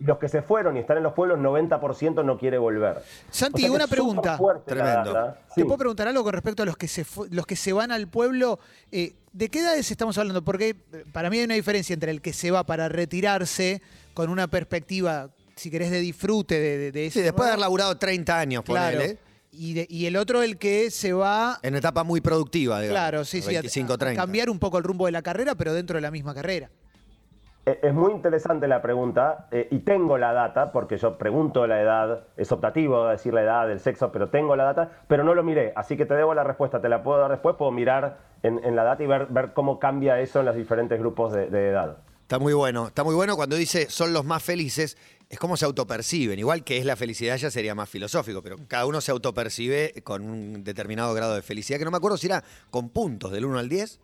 los 0.00 0.18
que 0.18 0.28
se 0.28 0.40
fueron 0.42 0.76
y 0.76 0.80
están 0.80 0.96
en 0.96 1.02
los 1.02 1.12
pueblos, 1.12 1.38
90% 1.38 2.22
no 2.24 2.38
quiere 2.38 2.56
volver. 2.58 3.02
Santi, 3.30 3.58
O 3.58 3.58
sea 3.60 3.68
que 3.70 3.76
una 3.76 3.86
pregunta. 3.86 4.38
la 4.40 4.60
Tremendo. 4.64 5.12
¿Te 5.54 5.60
Sí. 5.60 5.64
puedo 5.64 5.76
preguntar 5.78 6.08
algo 6.08 6.24
con 6.24 6.32
respecto 6.32 6.62
a 6.62 6.66
los 6.66 6.76
que 6.78 6.88
se, 6.88 7.04
los 7.30 7.44
que 7.46 7.54
se 7.54 7.72
van 7.74 7.92
al 7.92 8.08
pueblo? 8.08 8.58
Eh, 8.90 9.12
¿De 9.32 9.48
qué 9.50 9.60
edades 9.60 9.90
estamos 9.90 10.16
hablando? 10.18 10.42
Porque 10.42 10.70
eh, 10.70 11.04
para 11.12 11.28
mí 11.30 11.38
hay 11.38 11.44
una 11.44 11.54
diferencia 11.54 11.92
entre 11.94 12.10
el 12.12 12.22
que 12.22 12.32
se 12.32 12.50
va 12.50 12.64
para 12.64 12.88
retirarse 12.88 13.82
con 14.14 14.30
una 14.30 14.48
perspectiva, 14.48 15.28
si 15.60 15.70
querés, 15.70 15.90
de 15.90 16.00
disfrute 16.00 16.58
de, 16.58 16.78
de, 16.78 16.92
de 16.92 17.10
Sí, 17.10 17.20
después 17.20 17.44
de 17.46 17.52
haber 17.52 17.60
laburado 17.60 17.96
30 17.98 18.38
años, 18.38 18.64
Claro. 18.64 18.96
ponele, 18.98 19.18
Y, 19.52 19.74
de- 19.74 19.86
y 19.90 20.06
el 20.06 20.16
otro, 20.16 20.42
el 20.42 20.56
que 20.58 20.90
se 20.90 21.12
va 21.12 21.58
en 21.62 21.74
etapa 21.74 22.02
muy 22.04 22.20
productiva, 22.20 22.80
digamos. 22.80 22.98
Claro, 23.00 23.24
sí, 23.24 23.42
sí. 23.42 23.48
a- 23.56 23.60
25, 23.60 23.92
a 23.94 23.98
30. 23.98 24.22
cambiar 24.22 24.48
un 24.48 24.58
poco 24.58 24.78
el 24.78 24.84
rumbo 24.84 25.06
de 25.06 25.12
la 25.12 25.22
carrera, 25.22 25.54
pero 25.56 25.74
dentro 25.74 25.96
de 25.96 26.00
la 26.00 26.10
misma 26.10 26.32
carrera. 26.34 26.70
Eh, 27.66 27.78
Es 27.82 27.92
muy 27.92 28.12
interesante 28.12 28.66
la 28.68 28.80
pregunta 28.80 29.48
eh, 29.50 29.68
y 29.70 29.80
tengo 29.80 30.16
la 30.16 30.32
data, 30.32 30.72
porque 30.72 30.96
yo 30.96 31.18
pregunto 31.18 31.66
la 31.66 31.80
edad, 31.82 32.24
es 32.38 32.50
optativo 32.52 33.06
decir 33.08 33.34
la 33.34 33.42
edad, 33.42 33.70
el 33.70 33.80
sexo, 33.80 34.10
pero 34.12 34.28
tengo 34.30 34.56
la 34.56 34.64
data, 34.64 35.02
pero 35.08 35.24
no 35.24 35.34
lo 35.34 35.42
miré, 35.42 35.72
así 35.76 35.96
que 35.96 36.06
te 36.06 36.14
debo 36.14 36.32
la 36.32 36.42
respuesta, 36.44 36.80
te 36.80 36.88
la 36.88 37.02
puedo 37.02 37.18
dar 37.20 37.30
después, 37.32 37.56
puedo 37.56 37.70
mirar 37.70 38.18
en, 38.42 38.64
en 38.64 38.76
la 38.76 38.84
data 38.84 39.02
y 39.02 39.06
ver, 39.06 39.26
ver 39.26 39.52
cómo 39.52 39.78
cambia 39.78 40.18
eso 40.20 40.40
en 40.40 40.46
los 40.46 40.56
diferentes 40.56 40.98
grupos 40.98 41.32
de, 41.34 41.50
de 41.50 41.68
edad. 41.68 41.98
Está 42.30 42.38
muy 42.38 42.52
bueno. 42.52 42.86
Está 42.86 43.02
muy 43.02 43.16
bueno 43.16 43.34
cuando 43.34 43.56
dice 43.56 43.90
son 43.90 44.12
los 44.12 44.24
más 44.24 44.40
felices, 44.40 44.96
es 45.28 45.36
como 45.36 45.56
se 45.56 45.64
autoperciben. 45.64 46.38
Igual 46.38 46.62
que 46.62 46.78
es 46.78 46.84
la 46.84 46.94
felicidad 46.94 47.36
ya 47.36 47.50
sería 47.50 47.74
más 47.74 47.88
filosófico, 47.88 48.40
pero 48.40 48.56
cada 48.68 48.86
uno 48.86 49.00
se 49.00 49.10
autopercibe 49.10 49.94
con 50.04 50.22
un 50.22 50.62
determinado 50.62 51.12
grado 51.12 51.34
de 51.34 51.42
felicidad, 51.42 51.80
que 51.80 51.84
no 51.84 51.90
me 51.90 51.96
acuerdo 51.96 52.16
si 52.16 52.28
era 52.28 52.44
con 52.70 52.88
puntos, 52.90 53.32
del 53.32 53.46
1 53.46 53.58
al 53.58 53.68
10. 53.68 53.98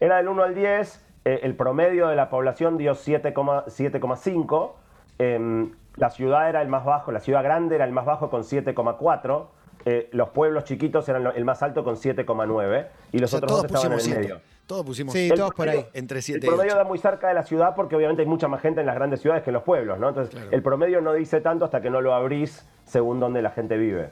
Era 0.00 0.16
del 0.16 0.28
1 0.28 0.42
al 0.42 0.54
10, 0.54 1.04
eh, 1.26 1.40
el 1.42 1.54
promedio 1.54 2.08
de 2.08 2.16
la 2.16 2.30
población 2.30 2.78
dio 2.78 2.94
7,- 2.94 3.34
7,5, 3.66 4.76
em, 5.18 5.72
la 5.96 6.08
ciudad 6.08 6.48
era 6.48 6.62
el 6.62 6.68
más 6.68 6.86
bajo, 6.86 7.12
la 7.12 7.20
ciudad 7.20 7.42
grande 7.42 7.74
era 7.74 7.84
el 7.84 7.92
más 7.92 8.06
bajo 8.06 8.30
con 8.30 8.42
7,4, 8.42 9.50
eh, 9.84 10.08
los 10.12 10.30
pueblos 10.30 10.64
chiquitos 10.64 11.06
eran 11.10 11.26
el 11.36 11.44
más 11.44 11.62
alto 11.62 11.84
con 11.84 11.96
7,9 11.96 12.88
y 13.12 13.18
los 13.18 13.34
O 13.34 13.36
sea, 13.36 13.44
otros 13.44 13.62
dos 13.62 13.64
estaban 13.66 13.92
en 13.92 13.98
el 13.98 14.00
7. 14.00 14.20
medio. 14.20 14.40
Todos 14.70 14.86
pusimos 14.86 15.12
Sí, 15.12 15.28
El 15.30 15.36
todos 15.36 15.52
por 15.52 15.68
ahí. 15.68 15.84
entre 15.94 16.18
El 16.18 16.22
7 16.22 16.46
y 16.46 16.48
promedio 16.48 16.70
8. 16.74 16.76
da 16.76 16.84
muy 16.84 16.96
cerca 16.98 17.26
de 17.26 17.34
la 17.34 17.42
ciudad 17.42 17.74
porque 17.74 17.96
obviamente 17.96 18.22
hay 18.22 18.28
mucha 18.28 18.46
más 18.46 18.60
gente 18.62 18.78
en 18.78 18.86
las 18.86 18.94
grandes 18.94 19.20
ciudades 19.20 19.42
que 19.42 19.50
en 19.50 19.54
los 19.54 19.64
pueblos, 19.64 19.98
¿no? 19.98 20.10
Entonces, 20.10 20.40
el 20.52 20.62
promedio 20.62 21.00
no 21.00 21.12
dice 21.12 21.40
tanto 21.40 21.64
hasta 21.64 21.80
que 21.82 21.90
no 21.90 22.00
lo 22.00 22.14
abrís 22.14 22.64
según 22.84 23.18
donde 23.18 23.42
la 23.42 23.50
gente 23.50 23.76
vive. 23.76 24.10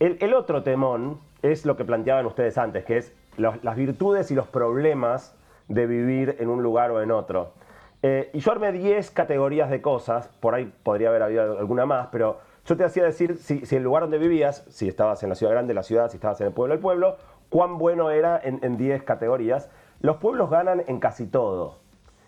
El, 0.00 0.18
el 0.20 0.34
otro 0.34 0.64
temón 0.64 1.20
es 1.42 1.64
lo 1.64 1.76
que 1.76 1.84
planteaban 1.84 2.26
ustedes 2.26 2.58
antes, 2.58 2.84
que 2.84 2.96
es 2.98 3.12
los- 3.36 3.62
las 3.62 3.76
virtudes 3.76 4.30
y 4.32 4.34
los 4.34 4.48
problemas 4.48 5.36
de 5.68 5.86
vivir 5.86 6.36
en 6.40 6.48
un 6.48 6.60
lugar 6.64 6.90
o 6.90 7.00
en 7.00 7.12
otro. 7.12 7.52
Eh, 8.02 8.28
y 8.32 8.40
yo 8.40 8.50
armé 8.50 8.72
10 8.72 9.12
categorías 9.12 9.70
de 9.70 9.80
cosas, 9.80 10.26
por 10.40 10.56
ahí 10.56 10.72
podría 10.82 11.10
haber 11.10 11.22
habido 11.22 11.58
alguna 11.60 11.86
más, 11.86 12.08
pero 12.10 12.40
yo 12.66 12.76
te 12.76 12.82
hacía 12.82 13.04
decir 13.04 13.36
si, 13.36 13.64
si 13.66 13.76
el 13.76 13.84
lugar 13.84 14.02
donde 14.02 14.18
vivías, 14.18 14.64
si 14.68 14.88
estabas 14.88 15.22
en 15.22 15.28
la 15.28 15.36
ciudad 15.36 15.52
grande, 15.52 15.72
la 15.74 15.84
ciudad, 15.84 16.10
si 16.10 16.16
estabas 16.16 16.40
en 16.40 16.48
el 16.48 16.52
pueblo, 16.52 16.74
el 16.74 16.80
pueblo, 16.80 17.16
cuán 17.52 17.78
bueno 17.78 18.10
era 18.10 18.40
en 18.42 18.58
en 18.62 18.76
10 18.76 19.02
categorías. 19.04 19.70
Los 20.00 20.16
pueblos 20.16 20.50
ganan 20.50 20.82
en 20.88 20.98
casi 20.98 21.26
todo. 21.26 21.76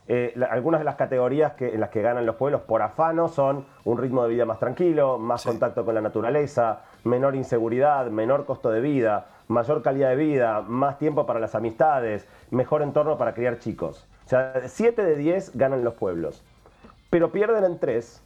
Eh, 0.07 0.33
la- 0.37 0.47
algunas 0.47 0.81
de 0.81 0.85
las 0.85 0.97
categorías 0.97 1.55
que, 1.55 1.73
en 1.75 1.81
las 1.81 1.89
que 1.89 2.03
ganan 2.03 2.27
los 2.27 2.37
pueblos 2.37 2.61
por 2.61 2.83
afano 2.83 3.29
son 3.29 3.65
un 3.87 3.97
ritmo 3.97 4.23
de 4.25 4.29
vida 4.29 4.45
más 4.45 4.59
tranquilo, 4.59 5.19
más 5.19 5.41
Sí. 5.41 5.49
contacto 5.49 5.83
con 5.87 5.95
la 5.95 6.03
naturaleza, 6.03 6.83
menor 7.05 7.35
inseguridad, 7.35 8.07
menor 8.11 8.45
costo 8.45 8.71
de 8.71 8.81
vida, 8.83 9.27
mayor 9.49 9.81
calidad 9.83 10.11
de 10.11 10.17
vida, 10.17 10.61
más 10.61 10.99
tiempo 10.99 11.25
para 11.25 11.41
las 11.41 11.55
amistades, 11.55 12.29
mejor 12.51 12.83
entorno 12.83 13.17
para 13.17 13.33
criar 13.33 13.59
chicos. 13.61 14.07
O 14.27 14.29
sea, 14.29 14.53
7 14.69 15.03
de 15.05 15.17
10 15.17 15.57
ganan 15.57 15.83
los 15.85 15.95
pueblos. 15.95 16.45
Pero 17.09 17.33
pierden 17.33 17.65
en 17.65 17.79
3. 17.79 18.23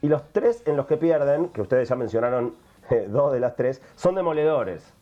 Y 0.00 0.08
los 0.08 0.22
3 0.32 0.62
en 0.66 0.76
los 0.78 0.86
que 0.86 0.96
pierden, 0.96 1.50
que 1.50 1.60
ustedes 1.60 1.88
ya 1.90 1.94
mencionaron 1.96 2.54
eh, 2.90 3.06
dos 3.06 3.32
de 3.34 3.40
las 3.40 3.54
tres, 3.54 3.82
son 3.96 4.14
demoledores. 4.14 4.94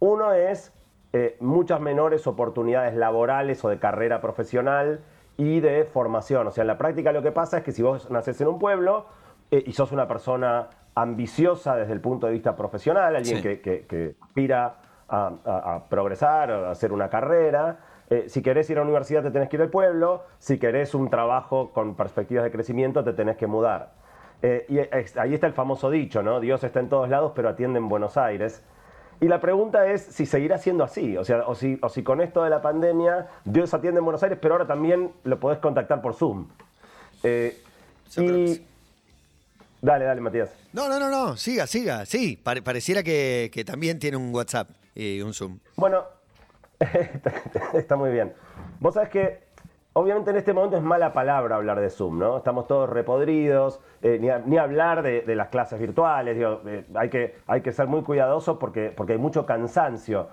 Uno 0.00 0.32
es 0.32 0.72
eh, 1.12 1.36
muchas 1.40 1.80
menores 1.80 2.26
oportunidades 2.26 2.94
laborales 2.94 3.64
o 3.64 3.68
de 3.68 3.78
carrera 3.78 4.20
profesional 4.20 5.00
y 5.36 5.60
de 5.60 5.84
formación. 5.84 6.46
O 6.46 6.50
sea, 6.50 6.62
en 6.62 6.68
la 6.68 6.78
práctica 6.78 7.12
lo 7.12 7.22
que 7.22 7.32
pasa 7.32 7.58
es 7.58 7.64
que 7.64 7.72
si 7.72 7.82
vos 7.82 8.10
naces 8.10 8.40
en 8.40 8.48
un 8.48 8.58
pueblo 8.58 9.06
eh, 9.50 9.62
y 9.66 9.72
sos 9.72 9.92
una 9.92 10.06
persona 10.08 10.68
ambiciosa 10.94 11.76
desde 11.76 11.92
el 11.92 12.00
punto 12.00 12.26
de 12.26 12.32
vista 12.32 12.56
profesional, 12.56 13.14
alguien 13.16 13.36
Sí. 13.36 13.42
que, 13.42 13.60
que- 13.60 13.86
que 13.86 14.14
aspira 14.20 14.74
a, 15.08 15.32
a- 15.44 15.74
a 15.74 15.88
progresar, 15.88 16.50
a 16.50 16.70
hacer 16.70 16.92
una 16.92 17.08
carrera, 17.08 17.78
eh, 18.08 18.24
si 18.28 18.42
querés 18.42 18.68
ir 18.70 18.76
a 18.78 18.80
la 18.80 18.84
universidad 18.86 19.22
te 19.22 19.30
tenés 19.30 19.48
que 19.48 19.56
ir 19.56 19.62
al 19.62 19.70
pueblo, 19.70 20.24
si 20.38 20.58
querés 20.58 20.94
un 20.94 21.10
trabajo 21.10 21.70
con 21.72 21.94
perspectivas 21.94 22.44
de 22.44 22.50
crecimiento 22.50 23.04
te 23.04 23.12
tenés 23.12 23.36
que 23.36 23.46
mudar. 23.46 23.92
Eh, 24.42 24.66
y 24.68 24.78
ahí 25.18 25.34
está 25.34 25.46
el 25.46 25.52
famoso 25.52 25.90
dicho, 25.90 26.22
¿no? 26.22 26.40
Dios 26.40 26.64
está 26.64 26.80
en 26.80 26.88
todos 26.88 27.08
lados, 27.08 27.32
pero 27.34 27.48
atiende 27.50 27.78
en 27.78 27.88
Buenos 27.88 28.16
Aires. 28.16 28.64
Y 29.20 29.28
la 29.28 29.40
pregunta 29.40 29.86
es 29.90 30.02
si 30.02 30.24
seguirá 30.24 30.56
siendo 30.58 30.82
así, 30.82 31.16
o 31.16 31.24
sea, 31.24 31.46
o 31.46 31.54
si, 31.54 31.78
o 31.82 31.88
si 31.90 32.02
con 32.02 32.20
esto 32.22 32.42
de 32.42 32.48
la 32.50 32.62
pandemia 32.62 33.26
Dios 33.44 33.74
atiende 33.74 33.98
en 33.98 34.04
Buenos 34.04 34.22
Aires, 34.22 34.38
pero 34.40 34.54
ahora 34.54 34.66
también 34.66 35.12
lo 35.24 35.38
podés 35.38 35.58
contactar 35.58 36.00
por 36.00 36.14
Zoom. 36.14 36.48
Eh, 37.22 37.60
Yo 38.12 38.22
creo 38.24 38.34
que 38.34 38.40
y... 38.42 38.54
sí. 38.54 38.66
Dale, 39.82 40.04
dale, 40.04 40.20
Matías. 40.20 40.50
No, 40.72 40.88
no, 40.88 40.98
no, 41.00 41.10
no, 41.10 41.36
siga, 41.36 41.66
siga. 41.66 42.04
Sí, 42.06 42.36
pare- 42.42 42.62
pareciera 42.62 43.02
que, 43.02 43.50
que 43.52 43.64
también 43.64 43.98
tiene 43.98 44.16
un 44.16 44.34
WhatsApp 44.34 44.68
y 44.94 45.20
un 45.22 45.32
Zoom. 45.34 45.58
Bueno, 45.76 46.04
está 47.74 47.96
muy 47.96 48.10
bien. 48.10 48.32
Vos 48.78 48.94
sabés 48.94 49.10
que, 49.10 49.40
obviamente 49.92 50.30
en 50.30 50.36
este 50.36 50.52
momento 50.52 50.76
es 50.76 50.82
mala 50.82 51.12
palabra 51.12 51.56
hablar 51.56 51.80
de 51.80 51.90
Zoom, 51.90 52.18
¿no? 52.18 52.36
Estamos 52.38 52.66
todos 52.66 52.88
repodridos, 52.88 53.80
eh, 54.02 54.18
ni, 54.46 54.58
hablar 54.58 55.02
de, 55.02 55.34
las 55.34 55.48
clases 55.48 55.80
virtuales, 55.80 56.36
eh, 56.38 56.84
hay, 56.94 57.08
que, 57.08 57.36
hay 57.46 57.60
que 57.60 57.72
ser 57.72 57.86
muy 57.86 58.02
cuidadosos 58.02 58.58
porque, 58.58 58.92
porque 58.96 59.14
hay 59.14 59.18
mucho 59.18 59.46
cansancio. 59.46 60.28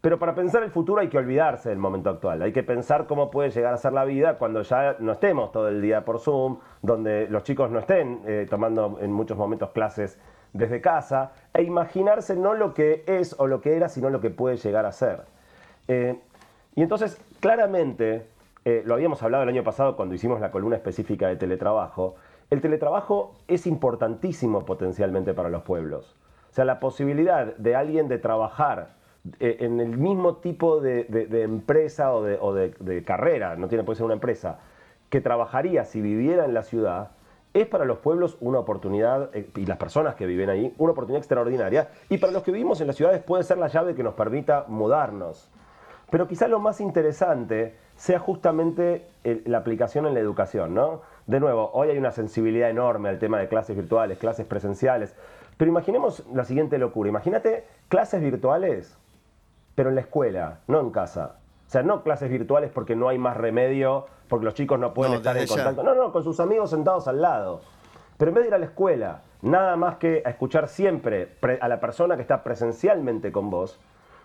Pero 0.00 0.18
para 0.18 0.34
pensar 0.34 0.62
el 0.62 0.70
futuro 0.70 1.00
hay 1.00 1.08
que 1.08 1.18
olvidarse 1.18 1.70
del 1.70 1.78
momento 1.78 2.10
actual. 2.10 2.40
Hay 2.42 2.52
que 2.52 2.62
pensar 2.62 3.06
cómo 3.06 3.32
puede 3.32 3.50
llegar 3.50 3.74
a 3.74 3.76
ser 3.78 3.92
la 3.92 4.04
vida 4.04 4.38
cuando 4.38 4.62
ya 4.62 4.94
no 5.00 5.12
estemos 5.12 5.50
todo 5.50 5.68
el 5.68 5.82
día 5.82 6.04
por 6.04 6.20
Zoom, 6.20 6.58
donde 6.82 7.26
los 7.28 7.42
chicos 7.42 7.70
no 7.70 7.80
estén 7.80 8.20
eh, 8.24 8.46
tomando 8.48 8.98
en 9.00 9.12
muchos 9.12 9.36
momentos 9.36 9.70
clases 9.70 10.18
desde 10.52 10.80
casa, 10.80 11.32
e 11.52 11.62
imaginarse 11.62 12.36
no 12.36 12.54
lo 12.54 12.74
que 12.74 13.02
es 13.06 13.34
o 13.38 13.46
lo 13.46 13.60
que 13.60 13.76
era, 13.76 13.88
sino 13.88 14.08
lo 14.08 14.20
que 14.20 14.30
puede 14.30 14.56
llegar 14.56 14.86
a 14.86 14.92
ser. 14.92 15.24
Y 16.74 16.82
entonces, 16.82 17.20
claramente, 17.40 18.28
eh, 18.68 18.82
lo 18.84 18.92
habíamos 18.92 19.22
hablado 19.22 19.44
el 19.44 19.48
año 19.48 19.64
pasado 19.64 19.96
cuando 19.96 20.14
hicimos 20.14 20.42
la 20.42 20.50
columna 20.50 20.76
específica 20.76 21.26
de 21.26 21.36
teletrabajo, 21.36 22.16
el 22.50 22.60
teletrabajo 22.60 23.34
es 23.48 23.66
importantísimo 23.66 24.66
potencialmente 24.66 25.32
para 25.32 25.48
los 25.48 25.62
pueblos. 25.62 26.16
O 26.50 26.52
sea, 26.52 26.66
la 26.66 26.78
posibilidad 26.78 27.56
de 27.56 27.74
alguien 27.74 28.08
de 28.08 28.18
trabajar 28.18 28.90
eh, 29.40 29.56
en 29.60 29.80
el 29.80 29.96
mismo 29.96 30.36
tipo 30.36 30.82
de, 30.82 31.06
empresa 31.42 32.12
o, 32.12 32.22
de, 32.22 33.04
carrera, 33.06 33.56
no 33.56 33.68
tiene 33.68 33.84
puede 33.84 33.96
ser 33.96 34.04
una 34.04 34.12
empresa, 34.12 34.58
que 35.08 35.22
trabajaría 35.22 35.86
si 35.86 36.02
viviera 36.02 36.44
en 36.44 36.52
la 36.52 36.62
ciudad, 36.62 37.12
es 37.54 37.66
para 37.66 37.86
los 37.86 38.00
pueblos 38.00 38.36
una 38.42 38.58
oportunidad, 38.58 39.34
eh, 39.34 39.48
y 39.56 39.64
las 39.64 39.78
personas 39.78 40.14
que 40.14 40.26
viven 40.26 40.50
ahí, 40.50 40.74
una 40.76 40.92
oportunidad 40.92 41.20
extraordinaria, 41.20 41.88
y 42.10 42.18
para 42.18 42.34
los 42.34 42.42
que 42.42 42.52
vivimos 42.52 42.82
en 42.82 42.88
las 42.88 42.96
ciudades 42.96 43.22
puede 43.22 43.44
ser 43.44 43.56
la 43.56 43.68
llave 43.68 43.94
que 43.94 44.02
nos 44.02 44.12
permita 44.12 44.66
mudarnos. 44.68 45.50
Pero 46.10 46.26
quizá 46.26 46.48
lo 46.48 46.58
más 46.58 46.80
interesante 46.80 47.76
sea 47.96 48.18
justamente 48.18 49.06
la 49.24 49.58
aplicación 49.58 50.06
en 50.06 50.14
la 50.14 50.20
educación, 50.20 50.74
¿no? 50.74 51.02
De 51.26 51.40
nuevo, 51.40 51.70
hoy 51.74 51.90
hay 51.90 51.98
una 51.98 52.12
sensibilidad 52.12 52.70
enorme 52.70 53.08
al 53.08 53.18
tema 53.18 53.38
de 53.38 53.48
clases 53.48 53.76
virtuales, 53.76 54.18
clases 54.18 54.46
presenciales, 54.46 55.14
pero 55.56 55.70
imaginemos 55.70 56.24
la 56.32 56.44
siguiente 56.44 56.78
locura, 56.78 57.10
imagínate 57.10 57.64
clases 57.88 58.22
virtuales 58.22 58.96
pero 59.78 59.90
en 59.90 59.94
la 59.94 60.00
escuela, 60.00 60.58
no 60.66 60.80
en 60.80 60.90
casa. 60.90 61.36
O 61.68 61.70
sea, 61.70 61.84
no 61.84 62.02
clases 62.02 62.28
virtuales 62.28 62.72
porque 62.74 62.96
no 62.96 63.08
hay 63.08 63.16
más 63.16 63.36
remedio, 63.36 64.06
porque 64.28 64.44
los 64.44 64.54
chicos 64.54 64.76
no 64.76 64.92
pueden 64.92 65.14
estar 65.14 65.36
en 65.36 65.46
contacto. 65.46 65.84
No, 65.84 65.94
no, 65.94 66.10
con 66.10 66.24
sus 66.24 66.40
amigos 66.40 66.70
sentados 66.70 67.06
al 67.06 67.22
lado. 67.22 67.60
Pero 68.16 68.30
en 68.30 68.34
vez 68.34 68.42
de 68.42 68.48
ir 68.48 68.54
a 68.54 68.58
la 68.58 68.64
escuela, 68.64 69.22
nada 69.40 69.76
más 69.76 69.98
que 69.98 70.24
a 70.26 70.30
escuchar 70.30 70.66
siempre 70.66 71.36
a 71.60 71.68
la 71.68 71.78
persona 71.78 72.16
que 72.16 72.22
está 72.22 72.42
presencialmente 72.42 73.30
con 73.30 73.50
vos, 73.50 73.78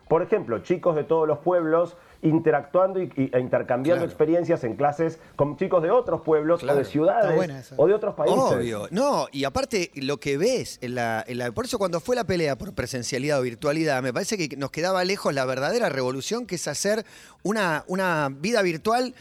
por 0.07 0.21
ejemplo, 0.21 0.59
chicos 0.59 0.95
de 0.95 1.03
todos 1.03 1.27
los 1.27 1.39
pueblos 1.39 1.95
interactuando 2.21 3.01
y, 3.01 3.11
e 3.33 3.39
intercambiando 3.39 4.05
experiencias 4.05 4.63
en 4.63 4.75
clases 4.75 5.19
con 5.35 5.57
chicos 5.57 5.83
de 5.83 5.91
otros 5.91 6.21
pueblos 6.21 6.63
o 6.63 6.75
de 6.75 6.85
ciudades 6.85 7.73
o 7.75 7.87
de 7.87 7.93
otros 7.93 8.15
países. 8.15 8.39
Obvio. 8.39 8.87
No, 8.91 9.27
y 9.31 9.43
aparte 9.43 9.91
lo 9.95 10.17
que 10.17 10.37
ves, 10.37 10.79
en 10.81 10.95
la, 10.95 11.25
por 11.53 11.65
eso 11.65 11.77
cuando 11.77 11.99
fue 11.99 12.15
la 12.15 12.23
pelea 12.23 12.57
por 12.57 12.73
presencialidad 12.73 13.39
o 13.39 13.43
virtualidad, 13.43 14.01
me 14.01 14.13
parece 14.13 14.37
que 14.37 14.55
nos 14.55 14.71
quedaba 14.71 15.03
lejos 15.03 15.33
la 15.33 15.45
verdadera 15.45 15.89
revolución 15.89 16.45
que 16.45 16.55
es 16.55 16.67
hacer 16.67 17.05
una, 17.43 17.83
una 17.87 18.29
vida 18.31 18.61
virtual 18.61 19.13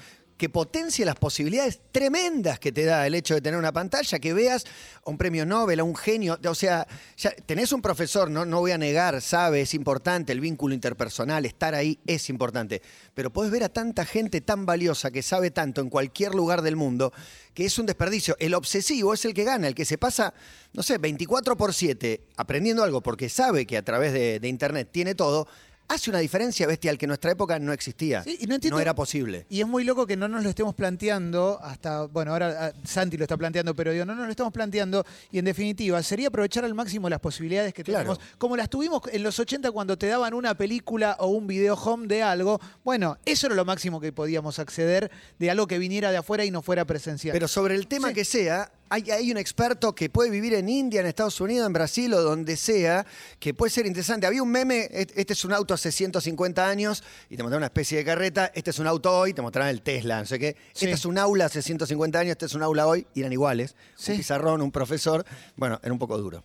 que 0.42 0.48
potencie 0.48 1.04
las 1.04 1.14
posibilidades 1.14 1.78
tremendas 1.92 2.58
que 2.58 2.72
te 2.72 2.84
da 2.84 3.06
el 3.06 3.14
hecho 3.14 3.34
de 3.34 3.40
tener 3.40 3.56
una 3.56 3.70
pantalla, 3.70 4.18
que 4.18 4.34
veas 4.34 4.64
a 5.04 5.08
un 5.08 5.16
premio 5.16 5.46
Nobel, 5.46 5.78
a 5.78 5.84
un 5.84 5.94
genio, 5.94 6.36
o 6.44 6.54
sea, 6.56 6.84
tenés 7.46 7.70
un 7.70 7.80
profesor, 7.80 8.28
no, 8.28 8.44
no 8.44 8.58
voy 8.58 8.72
a 8.72 8.76
negar, 8.76 9.22
sabe, 9.22 9.60
es 9.60 9.72
importante 9.72 10.32
el 10.32 10.40
vínculo 10.40 10.74
interpersonal, 10.74 11.46
estar 11.46 11.76
ahí 11.76 12.00
es 12.06 12.28
importante, 12.28 12.82
pero 13.14 13.32
podés 13.32 13.52
ver 13.52 13.62
a 13.62 13.68
tanta 13.68 14.04
gente 14.04 14.40
tan 14.40 14.66
valiosa 14.66 15.12
que 15.12 15.22
sabe 15.22 15.52
tanto 15.52 15.80
en 15.80 15.90
cualquier 15.90 16.34
lugar 16.34 16.62
del 16.62 16.74
mundo, 16.74 17.12
que 17.54 17.64
es 17.64 17.78
un 17.78 17.86
desperdicio. 17.86 18.34
El 18.40 18.54
obsesivo 18.54 19.14
es 19.14 19.24
el 19.24 19.34
que 19.34 19.44
gana, 19.44 19.68
el 19.68 19.76
que 19.76 19.84
se 19.84 19.96
pasa, 19.96 20.34
no 20.72 20.82
sé, 20.82 20.98
24 20.98 21.56
por 21.56 21.72
7 21.72 22.20
aprendiendo 22.36 22.82
algo 22.82 23.00
porque 23.00 23.28
sabe 23.28 23.64
que 23.64 23.76
a 23.76 23.84
través 23.84 24.12
de 24.12 24.48
Internet 24.48 24.88
tiene 24.90 25.14
todo, 25.14 25.46
hace 25.88 26.10
una 26.10 26.18
diferencia 26.20 26.66
bestial 26.66 26.98
que 26.98 27.06
en 27.06 27.08
nuestra 27.08 27.32
época 27.32 27.58
no 27.58 27.72
existía. 27.72 28.22
y 28.26 28.46
no, 28.46 28.80
era 28.80 28.94
posible. 28.94 29.46
Y 29.48 29.60
es 29.60 29.66
muy 29.66 29.84
loco 29.84 30.06
que 30.06 30.16
no 30.16 30.28
nos 30.28 30.42
lo 30.42 30.50
estemos 30.50 30.74
planteando 30.74 31.58
hasta, 31.62 32.06
bueno, 32.06 32.32
ahora 32.32 32.66
ah, 32.66 32.72
Santi 32.84 33.16
lo 33.16 33.24
está 33.24 33.36
planteando, 33.36 33.74
pero 33.74 33.92
digo, 33.92 34.04
no 34.04 34.14
nos 34.14 34.26
lo 34.26 34.30
estamos 34.30 34.52
planteando 34.52 35.04
y 35.30 35.38
en 35.38 35.44
definitiva 35.44 36.02
sería 36.02 36.28
aprovechar 36.28 36.64
al 36.64 36.74
máximo 36.74 37.08
las 37.08 37.20
posibilidades 37.20 37.74
que 37.74 37.84
tenemos, 37.84 38.18
como 38.38 38.56
las 38.56 38.68
tuvimos 38.68 39.02
en 39.12 39.22
los 39.22 39.38
80 39.38 39.70
cuando 39.70 39.96
te 39.96 40.06
daban 40.06 40.34
una 40.34 40.54
película 40.54 41.16
o 41.20 41.28
un 41.28 41.46
video 41.46 41.74
home 41.74 42.06
de 42.06 42.22
algo. 42.22 42.60
Bueno, 42.84 43.18
eso 43.24 43.46
era 43.46 43.56
lo 43.56 43.64
máximo 43.64 44.00
que 44.00 44.12
podíamos 44.12 44.58
acceder 44.58 45.10
de 45.38 45.50
algo 45.50 45.66
que 45.66 45.78
viniera 45.78 46.10
de 46.10 46.18
afuera 46.18 46.44
y 46.44 46.50
no 46.50 46.62
fuera 46.62 46.84
presencial. 46.84 47.32
Pero 47.32 47.48
sobre 47.48 47.74
el 47.74 47.86
tema 47.86 48.12
que 48.12 48.24
sea, 48.24 48.70
hay, 48.92 49.30
un 49.30 49.38
experto 49.38 49.94
que 49.94 50.10
puede 50.10 50.28
vivir 50.28 50.52
en 50.52 50.68
India, 50.68 51.00
en 51.00 51.06
Estados 51.06 51.40
Unidos, 51.40 51.66
en 51.66 51.72
Brasil 51.72 52.12
o 52.12 52.20
donde 52.20 52.56
sea, 52.56 53.06
que 53.38 53.54
puede 53.54 53.70
ser 53.70 53.86
interesante. 53.86 54.26
Había 54.26 54.42
un 54.42 54.50
meme, 54.50 54.86
este 54.90 55.32
es 55.32 55.44
un 55.46 55.52
auto 55.52 55.72
hace 55.72 55.90
150 55.90 56.68
años 56.68 57.02
y 57.30 57.36
te 57.36 57.42
mostraron 57.42 57.60
una 57.60 57.66
especie 57.66 57.98
de 57.98 58.04
carreta, 58.04 58.50
este 58.54 58.70
es 58.70 58.78
un 58.78 58.86
auto 58.86 59.10
hoy, 59.10 59.32
te 59.32 59.40
mostraron 59.40 59.70
el 59.70 59.80
Tesla, 59.80 60.18
no 60.18 60.26
sé 60.26 60.38
qué. 60.38 60.56
Este 60.74 60.90
es 60.90 61.06
un 61.06 61.16
aula 61.16 61.46
hace 61.46 61.62
150 61.62 62.18
años, 62.18 62.32
este 62.32 62.46
es 62.46 62.54
un 62.54 62.62
aula 62.62 62.86
hoy, 62.86 63.06
y 63.14 63.20
eran 63.20 63.32
iguales. 63.32 63.76
Un 64.08 64.16
pizarrón, 64.16 64.60
un 64.60 64.70
profesor, 64.70 65.24
bueno, 65.56 65.80
era 65.82 65.92
un 65.92 65.98
poco 65.98 66.18
duro. 66.18 66.42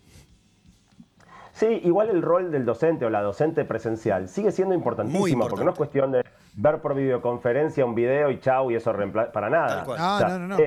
Sí, 1.52 1.66
igual 1.84 2.10
el 2.10 2.22
rol 2.22 2.52
del 2.52 2.66
docente 2.66 3.04
o 3.04 3.10
la 3.10 3.22
docente 3.22 3.66
presencial 3.66 4.30
sigue 4.30 4.52
siendo 4.52 4.76
importantísimo, 4.76 5.48
porque 5.48 5.66
no 5.66 5.72
es 5.72 5.78
cuestión 5.78 6.12
de 6.12 6.24
ver 6.54 6.80
por 6.80 6.96
videoconferencia 6.96 7.84
un 7.84 7.96
video 7.96 8.32
y 8.32 8.40
chau 8.40 8.72
y 8.72 8.76
eso 8.76 8.94
reemplaza 8.94 9.32
para 9.32 9.50
nada. 9.50 9.84
No, 9.84 10.38
no, 10.38 10.48
no, 10.48 10.58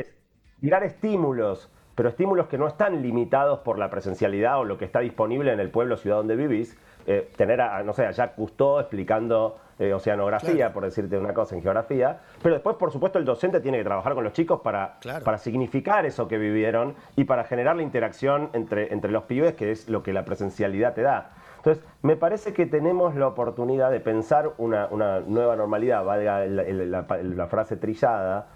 tirar 0.61 0.85
estímulos, 0.85 1.71
pero 1.95 2.09
estímulos 2.09 2.47
que 2.47 2.59
no 2.59 2.67
están 2.67 3.03
limitados 3.03 3.61
por 3.61 3.79
la 3.79 3.91
presencialidad 3.91 4.59
o 4.59 4.65
lo 4.65 4.79
que 4.79 4.85
está 4.85 5.01
disponible 5.01 5.53
en 5.53 5.61
el 5.61 5.71
pueblo, 5.71 5.97
ciudad 5.97 6.17
donde 6.17 6.37
vivís. 6.37 6.79
Eh, 7.07 7.31
tener 7.37 7.61
a, 7.61 7.83
no 7.83 7.93
sé, 7.95 8.07
a 8.07 8.11
Jacques 8.11 8.37
Cousteau 8.37 8.79
explicando 8.79 9.59
eh, 9.79 9.95
oceanografía, 9.95 10.73
por 10.73 10.85
decirte 10.85 11.17
una 11.17 11.33
cosa 11.33 11.57
en 11.57 11.63
geografía. 11.63 12.21
Pero 12.43 12.55
después, 12.55 12.77
por 12.77 12.93
supuesto, 12.93 13.19
el 13.19 13.25
docente 13.25 13.61
tiene 13.61 13.79
que 13.79 13.85
trabajar 13.85 14.15
con 14.15 14.23
los 14.23 14.35
chicos 14.35 14.61
para, 14.61 14.99
para 15.25 15.39
significar 15.39 16.05
eso 16.05 16.29
que 16.29 16.37
vivieron 16.37 16.95
y 17.17 17.25
para 17.25 17.45
generar 17.45 17.77
la 17.77 17.83
interacción 17.83 18.51
entre, 18.53 18.93
entre 18.93 19.11
los 19.11 19.25
pibes, 19.25 19.55
que 19.55 19.71
es 19.71 19.89
lo 19.89 20.03
que 20.03 20.13
la 20.13 20.25
presencialidad 20.25 20.95
te 20.95 21.03
da. 21.03 21.33
Entonces, 21.57 21.83
me 22.03 22.17
parece 22.17 22.53
que 22.53 22.67
tenemos 22.67 23.15
la 23.17 23.27
oportunidad 23.27 23.91
de 23.91 24.01
pensar 24.01 24.53
una, 24.59 24.89
nueva 25.27 25.57
normalidad, 25.57 26.05
valga 26.05 26.47
la 26.47 27.47
frase 27.49 27.77
trillada, 27.77 28.47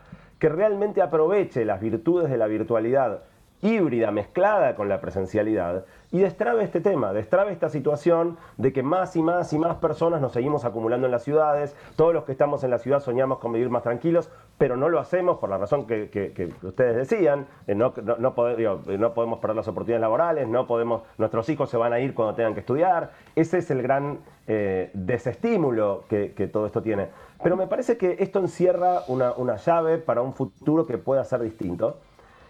que 0.44 0.50
realmente 0.50 1.00
aproveche 1.00 1.64
las 1.64 1.80
virtudes 1.80 2.28
de 2.28 2.36
la 2.36 2.46
virtualidad 2.46 3.22
híbrida 3.64 4.10
mezclada 4.10 4.76
con 4.76 4.88
la 4.88 5.00
presencialidad 5.00 5.84
y 6.12 6.20
destrabe 6.20 6.62
este 6.62 6.80
tema, 6.80 7.12
destrabe 7.12 7.50
esta 7.50 7.68
situación 7.68 8.36
de 8.56 8.72
que 8.72 8.84
más 8.84 9.16
y 9.16 9.22
más 9.22 9.52
y 9.52 9.58
más 9.58 9.76
personas 9.76 10.20
nos 10.20 10.32
seguimos 10.32 10.64
acumulando 10.64 11.06
en 11.06 11.10
las 11.10 11.24
ciudades, 11.24 11.74
todos 11.96 12.14
los 12.14 12.24
que 12.24 12.32
estamos 12.32 12.62
en 12.62 12.70
la 12.70 12.78
ciudad 12.78 13.00
soñamos 13.00 13.38
con 13.38 13.52
vivir 13.52 13.70
más 13.70 13.82
tranquilos, 13.82 14.30
pero 14.58 14.76
no 14.76 14.88
lo 14.88 15.00
hacemos 15.00 15.38
por 15.38 15.50
la 15.50 15.58
razón 15.58 15.86
que, 15.86 16.52
ustedes 16.62 16.96
decían, 16.96 17.46
eh, 17.66 17.74
no, 17.74 17.92
no, 18.02 18.16
no, 18.18 18.34
podemos 18.34 19.38
perder 19.40 19.56
las 19.56 19.66
oportunidades 19.66 20.02
laborales, 20.02 20.46
no 20.46 20.66
podemos, 20.66 21.02
nuestros 21.18 21.48
hijos 21.48 21.70
se 21.70 21.76
van 21.76 21.92
a 21.92 21.98
ir 21.98 22.14
cuando 22.14 22.34
tengan 22.34 22.54
que 22.54 22.60
estudiar, 22.60 23.10
ese 23.34 23.58
es 23.58 23.70
el 23.70 23.82
gran 23.82 24.18
eh, 24.46 24.90
desestímulo 24.92 26.04
que, 26.08 26.28
todo 26.52 26.66
esto 26.66 26.82
tiene. 26.82 27.08
Pero 27.42 27.56
me 27.56 27.66
parece 27.66 27.96
que 27.96 28.16
esto 28.20 28.40
encierra 28.40 29.00
una, 29.08 29.56
llave 29.56 29.98
para 29.98 30.20
un 30.20 30.34
futuro 30.34 30.86
que 30.86 30.98
pueda 30.98 31.24
ser 31.24 31.40
distinto. 31.40 31.96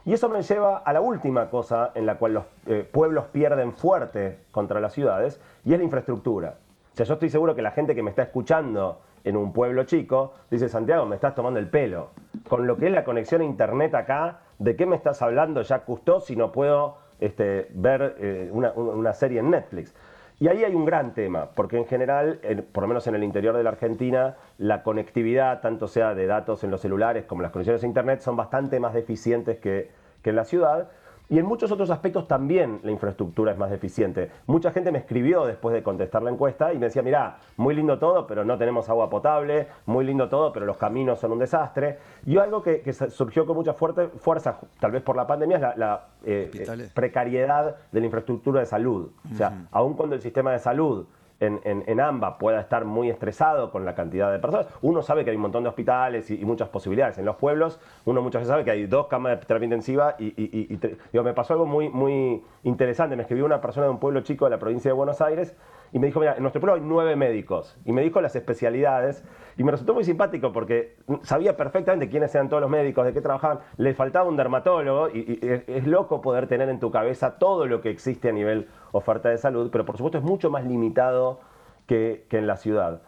Y 0.07 0.13
eso 0.13 0.29
me 0.29 0.43
lleva 0.43 0.79
a 0.79 0.93
la 0.93 1.01
última 1.01 1.49
cosa 1.49 1.93
en 1.95 2.05
la 2.05 2.17
cual 2.17 2.35
los 2.35 2.45
eh, 2.67 2.89
pueblos 2.91 3.27
pierden 3.27 3.73
fuerte 3.73 4.41
contra 4.51 4.81
las 4.81 4.93
ciudades, 4.93 5.41
y 5.65 5.73
es 5.73 5.79
la 5.79 5.85
infraestructura. 5.85 6.57
O 6.93 6.97
sea, 6.97 7.07
yo 7.07 7.15
estoy 7.15 7.31
seguro 7.31 7.55
que 7.55 7.63
la 7.63 7.71
gente 7.71 7.95
que 7.95 8.03
me 8.03 8.11
está 8.11 8.23
escuchando 8.23 9.01
en 9.25 9.37
un 9.37 9.53
pueblo 9.53 9.85
chico 9.85 10.35
dice, 10.51 10.69
Santiago, 10.69 11.07
me 11.07 11.15
estás 11.15 11.35
tomando 11.35 11.59
el 11.59 11.69
pelo. 11.69 12.11
Con 12.49 12.67
lo 12.67 12.77
que 12.77 12.87
es 12.87 12.93
la 12.93 13.05
conexión 13.05 13.41
a 13.41 13.45
internet 13.45 13.95
acá, 13.95 14.41
¿de 14.59 14.77
qué 14.77 14.85
me 14.85 14.95
estás 14.95 15.23
hablando 15.23 15.63
ya 15.63 15.81
Custó 15.81 16.21
si 16.21 16.37
no 16.37 16.53
puedo 16.53 16.99
este, 17.19 17.69
ver 17.73 18.17
eh, 18.19 18.51
una 18.53 19.13
serie 19.15 19.41
en 19.41 19.51
Netflix? 19.51 19.95
Y 20.41 20.49
ahí 20.49 20.64
hay 20.64 20.75
un 20.75 20.85
gran 20.85 21.14
tema, 21.14 21.50
porque 21.55 21.79
en 21.79 21.87
general, 21.87 22.41
por 22.73 22.83
lo 22.83 22.88
menos 22.88 23.07
en 23.07 23.14
el 23.14 23.23
interior 23.23 23.57
de 23.57 23.62
la 23.62 23.71
Argentina, 23.71 24.37
la 24.59 24.83
conectividad, 24.83 25.61
tanto 25.61 25.87
sea 25.87 26.14
de 26.14 26.26
datos 26.26 26.64
en 26.64 26.71
los 26.73 26.81
celulares 26.81 27.25
como 27.25 27.43
las 27.43 27.53
conexiones 27.53 27.85
a 27.85 27.87
Internet, 27.87 28.21
son 28.21 28.37
bastante 28.37 28.81
más 28.81 28.95
deficientes 28.95 29.59
que, 29.59 29.91
que 30.23 30.31
en 30.31 30.37
la 30.37 30.45
ciudad. 30.45 30.88
Y 31.28 31.38
en 31.38 31.47
muchos 31.47 31.73
otros 31.73 31.88
aspectos 31.90 32.28
también 32.28 32.81
la 32.83 32.90
infraestructura 32.90 33.52
es 33.52 33.59
más 33.59 33.71
deficiente. 33.71 34.31
Mucha 34.47 34.71
gente 34.73 34.93
me 34.93 34.99
escribió 34.99 35.47
después 35.47 35.75
de 35.75 35.83
contestar 35.83 36.23
la 36.23 36.31
encuesta 36.31 36.73
y 36.73 36.78
me 36.78 36.87
decía, 36.87 37.02
mira, 37.02 37.38
muy 37.57 37.75
lindo 37.75 37.99
todo, 37.99 38.26
pero 38.26 38.45
no 38.45 38.59
tenemos 38.59 38.88
agua 38.90 39.09
potable, 39.09 39.69
muy 39.87 40.04
lindo 40.04 40.28
todo, 40.28 40.52
pero 40.52 40.66
los 40.66 40.76
caminos 40.76 41.19
son 41.19 41.33
un 41.33 41.38
desastre. 41.38 41.99
Y 42.26 42.37
algo 42.37 42.62
que, 42.62 42.93
surgió 42.93 43.47
con 43.47 43.57
mucha 43.57 43.73
fuerza, 43.73 44.59
tal 44.78 44.93
vez 44.93 45.02
por 45.02 45.16
la 45.16 45.26
pandemia, 45.26 45.57
es 45.57 45.78
la, 45.78 46.09
eh, 46.25 46.90
precariedad 46.93 47.76
de 47.90 48.00
la 48.00 48.07
infraestructura 48.07 48.61
de 48.61 48.66
salud. 48.66 49.11
O 49.33 49.35
sea, 49.35 49.66
aun 49.71 49.95
cuando 49.95 50.14
el 50.14 50.21
sistema 50.21 50.52
de 50.52 50.59
salud 50.59 51.07
en, 51.41 52.00
AMBA 52.00 52.38
pueda 52.38 52.61
estar 52.61 52.85
muy 52.85 53.11
estresado 53.11 53.71
con 53.71 53.85
la 53.85 53.95
cantidad 53.95 54.31
de 54.31 54.38
personas. 54.38 54.67
Uno 54.83 55.03
sabe 55.03 55.25
que 55.25 55.31
hay 55.31 55.37
un 55.37 55.43
montón 55.43 55.62
de 55.62 55.69
hospitales 55.69 56.31
y, 56.31 56.45
muchas 56.45 56.69
posibilidades. 56.69 57.19
En 57.19 57.25
los 57.25 57.37
pueblos, 57.37 57.81
uno 58.05 58.23
muchas 58.23 58.41
veces 58.41 58.50
sabe 58.50 58.64
que 58.64 58.71
hay 58.71 58.87
dos 58.87 59.07
camas 59.07 59.38
de 59.38 59.47
terapia 59.47 59.64
intensiva 59.64 60.17
y, 60.19 60.79
me 61.12 61.33
pasó 61.33 61.55
algo 61.55 61.67
muy, 61.67 61.88
muy 61.88 62.43
interesante. 62.62 63.17
Me 63.17 63.23
escribió 63.23 63.45
una 63.45 63.61
persona 63.61 63.87
de 63.87 63.93
un 63.93 63.99
pueblo 63.99 64.21
chico 64.21 64.45
de 64.45 64.50
la 64.53 64.59
provincia 64.59 64.91
de 64.91 64.93
Buenos 64.93 65.21
Aires 65.21 65.55
y 65.95 66.01
me 66.01 66.09
dijo, 66.09 66.19
mira, 66.19 66.35
en 66.35 66.43
nuestro 66.43 66.61
pueblo 66.61 66.75
hay 66.75 66.81
nueve 66.85 67.15
médicos. 67.15 67.79
Y 67.85 67.93
me 67.93 68.03
dijo 68.03 68.21
las 68.21 68.35
especialidades. 68.35 69.23
Y 69.57 69.63
me 69.63 69.71
resultó 69.71 69.95
muy 69.95 70.03
simpático 70.03 70.51
porque 70.51 70.97
sabía 71.23 71.57
perfectamente 71.57 72.09
quiénes 72.09 72.35
eran 72.35 72.49
todos 72.49 72.61
los 72.61 72.69
médicos, 72.69 73.05
de 73.05 73.13
qué 73.13 73.21
trabajaban. 73.21 73.61
Le 73.77 73.95
faltaba 73.95 74.29
un 74.29 74.37
dermatólogo 74.37 75.09
y, 75.11 75.39
es 75.41 75.87
loco 75.87 76.21
poder 76.21 76.49
tener 76.49 76.69
en 76.69 76.81
tu 76.81 76.91
cabeza 76.91 77.39
todo 77.39 77.67
lo 77.67 77.81
que 77.81 77.91
existe 77.91 78.31
a 78.31 78.33
nivel 78.33 78.69
oferta 78.91 79.29
de 79.29 79.39
salud, 79.39 79.71
pero 79.71 79.85
por 79.85 79.97
supuesto 79.97 80.19
es 80.19 80.25
mucho 80.25 80.51
más 80.51 80.65
limitado 80.65 81.39
que, 81.87 82.27
que 82.29 82.39
en 82.39 82.49
la 82.49 82.57
ciudad. 82.57 83.03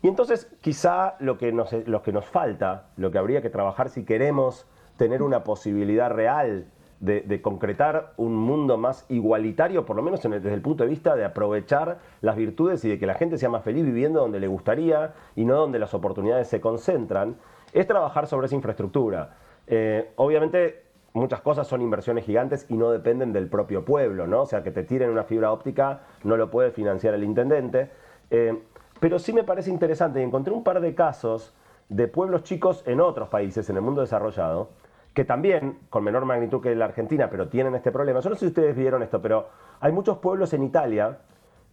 Y 0.00 0.08
entonces 0.08 0.50
quizá 0.62 1.16
lo 1.18 1.36
que, 1.36 1.52
nos, 1.52 1.70
lo 1.86 2.02
que 2.02 2.10
nos 2.10 2.24
falta, 2.24 2.86
lo 2.96 3.10
que 3.10 3.18
habría 3.18 3.42
que 3.42 3.50
trabajar 3.50 3.90
si 3.90 4.06
queremos 4.06 4.66
tener 4.96 5.20
una 5.22 5.44
posibilidad 5.44 6.10
real 6.10 6.68
de, 7.00 7.40
concretar 7.40 8.12
un 8.18 8.36
mundo 8.36 8.76
más 8.76 9.06
igualitario, 9.08 9.86
por 9.86 9.96
lo 9.96 10.02
menos 10.02 10.22
desde 10.22 10.52
el 10.52 10.60
punto 10.60 10.84
de 10.84 10.90
vista 10.90 11.16
de 11.16 11.24
aprovechar 11.24 11.98
las 12.20 12.36
virtudes 12.36 12.84
y 12.84 12.90
de 12.90 12.98
que 12.98 13.06
la 13.06 13.14
gente 13.14 13.38
sea 13.38 13.48
más 13.48 13.64
feliz 13.64 13.84
viviendo 13.84 14.20
donde 14.20 14.38
le 14.38 14.46
gustaría 14.46 15.14
y 15.34 15.44
no 15.46 15.56
donde 15.56 15.78
las 15.78 15.94
oportunidades 15.94 16.48
se 16.48 16.60
concentran, 16.60 17.36
es 17.72 17.86
trabajar 17.86 18.26
sobre 18.26 18.46
esa 18.46 18.54
infraestructura. 18.54 19.36
Eh, 19.66 20.12
obviamente 20.16 20.82
muchas 21.14 21.40
cosas 21.40 21.66
son 21.66 21.80
inversiones 21.80 22.24
gigantes 22.24 22.66
y 22.68 22.76
no 22.76 22.90
dependen 22.90 23.32
del 23.32 23.48
propio 23.48 23.84
pueblo, 23.84 24.26
¿no? 24.26 24.42
O 24.42 24.46
sea, 24.46 24.62
que 24.62 24.70
te 24.70 24.82
tiren 24.84 25.10
una 25.10 25.24
fibra 25.24 25.52
óptica 25.52 26.02
no 26.22 26.36
lo 26.36 26.50
puede 26.50 26.70
financiar 26.70 27.14
el 27.14 27.24
intendente. 27.24 27.90
Eh, 28.30 28.62
pero 29.00 29.18
sí 29.18 29.32
me 29.32 29.42
parece 29.42 29.70
interesante 29.70 30.20
y 30.20 30.22
encontré 30.22 30.52
un 30.52 30.62
par 30.62 30.80
de 30.80 30.94
casos 30.94 31.54
de 31.88 32.06
pueblos 32.06 32.44
chicos 32.44 32.82
en 32.86 33.00
otros 33.00 33.28
países, 33.30 33.68
en 33.70 33.76
el 33.76 33.82
mundo 33.82 34.02
desarrollado, 34.02 34.68
que 35.14 35.24
también, 35.24 35.78
con 35.90 36.04
menor 36.04 36.24
magnitud 36.24 36.62
que 36.62 36.74
la 36.74 36.84
Argentina, 36.86 37.28
pero 37.30 37.48
tienen 37.48 37.74
este 37.74 37.90
problema. 37.90 38.20
Yo 38.20 38.30
no 38.30 38.36
sé 38.36 38.40
si 38.40 38.46
ustedes 38.46 38.76
vieron 38.76 39.02
esto, 39.02 39.20
pero 39.20 39.48
hay 39.80 39.92
muchos 39.92 40.18
pueblos 40.18 40.52
en 40.52 40.62
Italia 40.62 41.18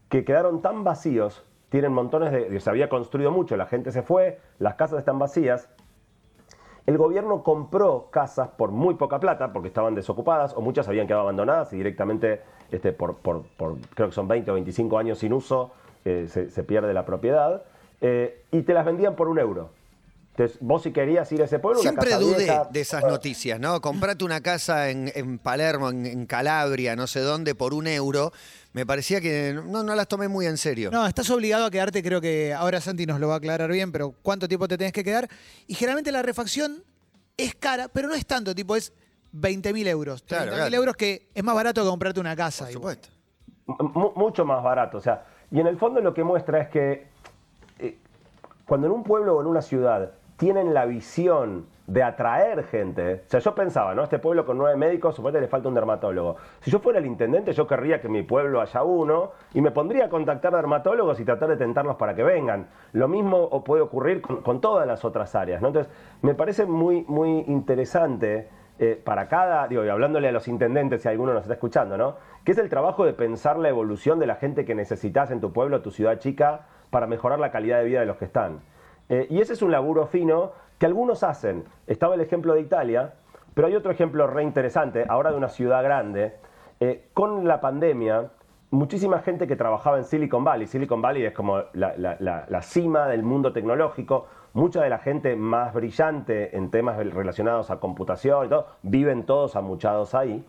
que 0.10 0.26
quedaron 0.26 0.62
tan 0.62 0.84
vacíos, 0.84 1.44
tienen 1.70 1.92
montones 1.94 2.32
de... 2.32 2.60
Se 2.60 2.70
había 2.70 2.90
construido 2.90 3.30
mucho, 3.32 3.56
la 3.58 3.66
gente 3.66 3.92
se 3.92 4.02
fue, 4.02 4.40
las 4.58 4.76
casas 4.76 5.00
están 5.00 5.20
vacías, 5.20 5.70
el 6.86 6.98
gobierno 6.98 7.44
compró 7.44 8.08
casas 8.12 8.48
por 8.48 8.72
muy 8.72 8.96
poca 8.96 9.20
plata, 9.20 9.52
porque 9.52 9.68
estaban 9.68 9.94
desocupadas, 9.94 10.54
o 10.56 10.62
muchas 10.62 10.88
habían 10.88 11.06
quedado 11.06 11.24
abandonadas 11.24 11.74
y 11.74 11.78
directamente, 11.78 12.42
este, 12.72 12.94
por, 12.94 13.16
por- 13.18 13.44
creo 13.94 14.08
que 14.08 14.14
son 14.14 14.28
20 14.30 14.50
o 14.52 14.54
25 14.54 14.98
años 14.98 15.20
sin 15.20 15.34
uso, 15.34 15.72
eh, 16.06 16.26
se, 16.30 16.50
se 16.50 16.64
pierde 16.64 16.94
la 16.94 17.06
propiedad, 17.06 17.64
eh, 18.00 18.42
y 18.52 18.62
te 18.62 18.74
las 18.74 18.86
vendían 18.86 19.16
por 19.16 19.28
un 19.28 19.38
euro. 19.38 19.70
Entonces, 20.38 20.60
vos 20.62 20.84
si 20.84 20.92
querías 20.92 21.32
ir 21.32 21.42
a 21.42 21.46
ese 21.46 21.58
pueblo, 21.58 21.80
una 21.82 21.90
Siempre 21.90 22.12
casa 22.12 22.22
dudé 22.22 22.38
vieja- 22.44 22.68
de 22.72 22.80
esas 22.82 23.04
noticias, 23.06 23.60
¿no? 23.60 23.82
Comprate 23.82 24.24
una 24.24 24.40
casa 24.42 24.92
en, 24.92 25.12
en 25.16 25.40
Palermo, 25.40 25.90
en, 25.90 26.06
en 26.06 26.26
Calabria, 26.28 26.96
no 26.96 27.08
sé 27.08 27.22
dónde, 27.22 27.56
por 27.56 27.74
un 27.74 27.88
euro. 27.88 28.32
Me 28.74 28.86
parecía 28.86 29.20
que 29.20 29.60
no, 29.66 29.82
no 29.82 29.96
las 29.96 30.08
tomé 30.08 30.28
muy 30.28 30.46
en 30.46 30.58
serio. 30.58 30.92
No, 30.92 31.08
estás 31.08 31.28
obligado 31.32 31.66
a 31.66 31.72
quedarte, 31.72 32.04
creo 32.04 32.22
que 32.22 32.54
ahora 32.54 32.80
Santi 32.82 33.08
nos 33.08 33.20
lo 33.20 33.30
va 33.30 33.34
a 33.34 33.38
aclarar 33.38 33.72
bien, 33.72 33.92
pero 33.92 34.14
¿cuánto 34.22 34.48
tiempo 34.48 34.68
te 34.68 34.78
tenés 34.78 34.94
que 34.94 35.04
quedar? 35.04 35.28
Y 35.66 35.74
generalmente 35.74 36.12
la 36.12 36.22
refacción 36.22 36.84
es 37.36 37.56
cara, 37.56 37.88
pero 37.88 38.08
no 38.08 38.14
es 38.14 38.28
tanto, 38.28 38.54
tipo, 38.54 38.76
es 38.76 38.94
20.000 39.34 39.88
euros. 39.88 40.22
Claro, 40.22 40.52
30.000 40.52 40.56
claro. 40.56 40.76
euros 40.76 40.96
que 40.96 41.30
es 41.34 41.44
más 41.44 41.56
barato 41.56 41.82
que 41.82 41.90
comprarte 41.90 42.20
una 42.20 42.36
casa. 42.36 42.66
por 42.66 42.74
supuesto. 42.74 43.10
mu- 43.66 44.12
mucho 44.16 44.46
más 44.46 44.64
barato. 44.64 45.00
O 45.00 45.02
sea, 45.02 45.26
y 45.50 45.60
en 45.60 45.66
el 45.66 45.80
fondo 45.80 46.00
lo 46.00 46.14
que 46.14 46.24
muestra 46.24 46.62
es 46.62 46.70
que 46.70 47.08
eh, 47.80 47.98
cuando 48.68 48.86
en 48.86 48.94
un 48.94 49.04
pueblo 49.04 49.38
o 49.38 49.42
en 49.42 49.48
una 49.48 49.64
ciudad 49.64 50.12
tienen 50.38 50.74
la 50.74 50.86
visión 50.86 51.66
de 51.88 52.04
atraer 52.04 52.66
gente, 52.66 53.24
o 53.26 53.30
sea, 53.30 53.40
yo 53.40 53.56
pensaba, 53.56 53.96
¿no? 53.96 54.04
Este 54.04 54.20
pueblo 54.20 54.46
con 54.46 54.58
nueve 54.58 54.76
médicos, 54.76 55.16
suponete 55.16 55.42
le 55.42 55.48
falta 55.48 55.70
un 55.70 55.74
dermatólogo. 55.74 56.36
Si 56.60 56.70
yo 56.70 56.80
fuera 56.80 57.00
el 57.00 57.06
intendente, 57.06 57.54
yo 57.54 57.66
querría 57.66 58.02
que 58.02 58.10
mi 58.10 58.24
pueblo 58.24 58.60
haya 58.60 58.84
uno 58.84 59.32
y 59.54 59.62
me 59.62 59.72
pondría 59.72 60.06
a 60.06 60.10
contactar 60.10 60.54
dermatólogos 60.54 61.20
y 61.22 61.26
tratar 61.26 61.48
de 61.48 61.56
tentarlos 61.56 61.96
para 61.96 62.14
que 62.14 62.24
vengan. 62.24 62.68
Lo 62.92 63.08
mismo 63.08 63.64
puede 63.64 63.82
ocurrir 63.82 64.22
con, 64.22 64.42
con 64.42 64.60
todas 64.60 64.86
las 64.86 65.06
otras 65.06 65.34
áreas, 65.34 65.62
¿no? 65.62 65.70
Entonces, 65.70 65.92
me 66.22 66.36
parece 66.36 66.66
muy, 66.66 67.06
muy 67.08 67.46
interesante 67.48 68.50
eh, 68.80 69.02
para 69.04 69.28
cada, 69.28 69.68
digo, 69.68 69.84
y 69.84 69.90
hablándole 69.90 70.28
a 70.28 70.32
los 70.32 70.48
intendentes 70.48 71.02
si 71.02 71.08
alguno 71.08 71.34
nos 71.34 71.44
está 71.44 71.54
escuchando, 71.54 71.98
¿no? 71.98 72.18
Que 72.44 72.52
es 72.52 72.58
el 72.60 72.70
trabajo 72.70 73.06
de 73.06 73.14
pensar 73.14 73.58
la 73.58 73.70
evolución 73.70 74.20
de 74.20 74.28
la 74.28 74.36
gente 74.36 74.66
que 74.66 74.76
necesitas 74.76 75.32
en 75.32 75.42
tu 75.42 75.52
pueblo, 75.52 75.82
tu 75.82 75.90
ciudad 75.90 76.20
chica, 76.20 76.68
para 76.92 77.08
mejorar 77.08 77.40
la 77.40 77.50
calidad 77.50 77.80
de 77.80 77.86
vida 77.86 78.02
de 78.02 78.06
los 78.06 78.18
que 78.18 78.26
están. 78.26 78.60
Eh, 79.10 79.28
y 79.30 79.42
ese 79.42 79.54
es 79.54 79.62
un 79.62 79.72
laburo 79.72 80.08
fino 80.08 80.52
que 80.78 80.86
algunos 80.86 81.24
hacen. 81.24 81.66
Estaba 81.88 82.16
el 82.16 82.22
ejemplo 82.22 82.54
de 82.54 82.62
Italia, 82.62 83.14
pero 83.54 83.68
hay 83.68 83.76
otro 83.76 83.92
ejemplo 83.92 84.28
re 84.28 84.44
interesante, 84.44 85.06
ahora 85.08 85.32
de 85.32 85.38
una 85.38 85.50
ciudad 85.50 85.84
grande. 85.84 86.36
Eh, 86.80 87.10
con 87.14 87.48
la 87.48 87.60
pandemia, 87.60 88.30
muchísima 88.70 89.20
gente 89.20 89.48
que 89.48 89.56
trabajaba 89.56 89.98
en 89.98 90.04
Silicon 90.04 90.44
Valley, 90.44 90.68
Silicon 90.68 91.02
Valley 91.02 91.26
es 91.26 91.34
como 91.34 91.64
la, 91.74 92.62
cima 92.62 93.08
del 93.08 93.24
mundo 93.24 93.54
tecnológico, 93.54 94.28
mucha 94.54 94.84
de 94.84 94.90
la 94.90 95.00
gente 95.00 95.36
más 95.36 95.74
brillante 95.74 96.56
en 96.56 96.70
temas 96.70 96.98
relacionados 96.98 97.72
a 97.72 97.80
computación 97.80 98.46
y 98.46 98.50
todo, 98.50 98.68
viven 98.84 99.26
todos 99.26 99.56
amuchados 99.56 100.14
ahí. 100.14 100.46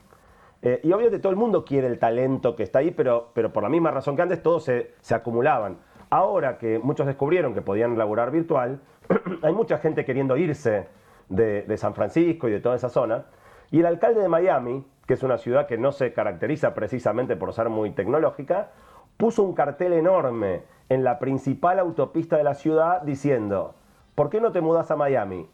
Eh, 0.61 0.81
y 0.83 0.93
obviamente 0.93 1.21
todo 1.21 1.31
el 1.31 1.39
mundo 1.39 1.65
quiere 1.65 1.87
el 1.87 1.99
talento 1.99 2.57
que 2.57 2.65
está 2.65 2.81
ahí, 2.81 2.91
pero, 2.91 3.31
pero 3.33 3.53
por 3.53 3.63
la 3.63 3.69
misma 3.69 3.93
razón 3.93 4.17
que 4.17 4.23
antes 4.23 4.43
todos 4.43 4.65
se, 4.65 4.95
se 5.01 5.15
acumulaban. 5.15 5.79
Ahora 6.11 6.57
que 6.59 6.79
muchos 6.79 7.07
descubrieron 7.07 7.53
que 7.53 7.61
podían 7.61 7.99
laburar 7.99 8.31
virtual, 8.31 8.81
hay 9.43 9.53
mucha 9.53 9.79
gente 9.79 10.05
queriendo 10.05 10.37
irse 10.37 10.87
de, 11.29 11.77
San 11.77 11.95
Francisco 11.95 12.49
y 12.49 12.53
de 12.53 12.61
toda 12.61 12.77
esa 12.77 12.89
zona. 12.89 13.27
Y 13.71 13.81
el 13.81 13.87
alcalde 13.87 14.23
de 14.23 14.29
Miami, 14.29 14.87
que 15.07 15.15
es 15.15 15.23
una 15.23 15.37
ciudad 15.37 15.67
que 15.67 15.77
no 15.77 15.93
se 15.93 16.13
caracteriza 16.15 16.73
precisamente 16.73 17.37
por 17.37 17.53
ser 17.53 17.69
muy 17.69 17.91
tecnológica, 17.91 18.71
puso 19.19 19.43
un 19.43 19.55
cartel 19.55 19.93
enorme 19.93 20.63
en 20.89 21.05
la 21.05 21.19
principal 21.19 21.79
autopista 21.79 22.39
de 22.39 22.45
la 22.45 22.55
ciudad 22.55 23.03
diciendo, 23.03 23.75
¿por 24.15 24.31
qué 24.31 24.41
no 24.41 24.53
te 24.53 24.63
mudas 24.63 24.91
a 24.91 24.97
Miami? 24.97 25.47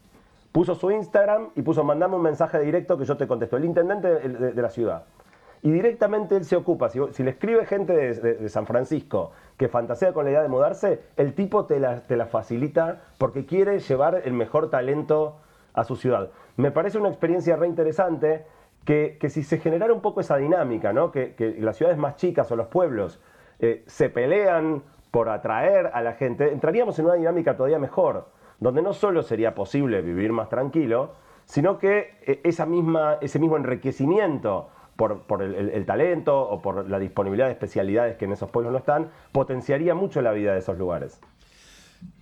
Puso 0.52 0.76
su 0.76 0.92
Instagram 0.92 1.48
y 1.56 1.62
puso, 1.62 1.82
mandame 1.82 2.14
un 2.14 2.22
mensaje 2.22 2.60
directo 2.60 2.96
que 2.96 3.04
yo 3.04 3.16
te 3.16 3.26
contesto. 3.26 3.56
El 3.56 3.64
intendente 3.64 4.08
de, 4.28 4.62
la 4.62 4.70
ciudad. 4.70 5.06
Y 5.62 5.72
directamente 5.72 6.36
él 6.36 6.44
se 6.44 6.54
ocupa. 6.54 6.88
Si, 6.88 7.22
le 7.24 7.30
escribe 7.30 7.66
gente 7.66 7.92
de 7.92 8.48
San 8.48 8.64
Francisco 8.64 9.32
que 9.56 9.68
fantasea 9.68 10.12
con 10.12 10.24
la 10.24 10.32
idea 10.32 10.42
de 10.42 10.48
mudarse, 10.48 11.02
el 11.16 11.34
tipo 11.34 11.66
te 11.66 11.78
la, 11.78 12.00
te 12.02 12.16
la 12.16 12.26
facilita 12.26 13.02
porque 13.18 13.46
quiere 13.46 13.78
llevar 13.78 14.22
el 14.24 14.32
mejor 14.32 14.70
talento 14.70 15.36
a 15.72 15.84
su 15.84 15.96
ciudad. 15.96 16.30
Me 16.56 16.70
parece 16.70 16.98
una 16.98 17.08
experiencia 17.08 17.56
re 17.56 17.66
interesante 17.66 18.46
que, 18.84 19.16
que 19.20 19.30
si 19.30 19.42
se 19.42 19.58
generara 19.58 19.92
un 19.92 20.00
poco 20.00 20.20
esa 20.20 20.36
dinámica, 20.36 20.92
¿no? 20.92 21.10
que, 21.10 21.34
las 21.58 21.76
ciudades 21.76 21.98
más 21.98 22.16
chicas 22.16 22.50
o 22.50 22.56
los 22.56 22.68
pueblos 22.68 23.20
eh, 23.58 23.82
se 23.86 24.08
pelean 24.08 24.82
por 25.10 25.28
atraer 25.28 25.90
a 25.92 26.02
la 26.02 26.14
gente, 26.14 26.52
entraríamos 26.52 26.98
en 26.98 27.06
una 27.06 27.14
dinámica 27.14 27.56
todavía 27.56 27.78
mejor, 27.78 28.28
donde 28.58 28.82
no 28.82 28.92
solo 28.92 29.22
sería 29.22 29.54
posible 29.54 30.02
vivir 30.02 30.32
más 30.32 30.48
tranquilo, 30.48 31.12
sino 31.44 31.78
que 31.78 32.18
eh, 32.22 32.40
esa 32.44 32.66
misma, 32.66 33.18
ese 33.20 33.38
mismo 33.38 33.56
enriquecimiento 33.56 34.70
por, 34.96 35.42
el 35.42 35.86
talento 35.86 36.40
o 36.40 36.62
por 36.62 36.88
la 36.88 36.98
disponibilidad 36.98 37.46
de 37.46 37.52
especialidades 37.52 38.16
que 38.16 38.24
en 38.24 38.32
esos 38.32 38.50
pueblos 38.50 38.72
no 38.72 38.78
están, 38.78 39.10
potenciaría 39.32 39.94
mucho 39.94 40.22
la 40.22 40.32
vida 40.32 40.52
de 40.52 40.58
esos 40.58 40.78
lugares. 40.78 41.20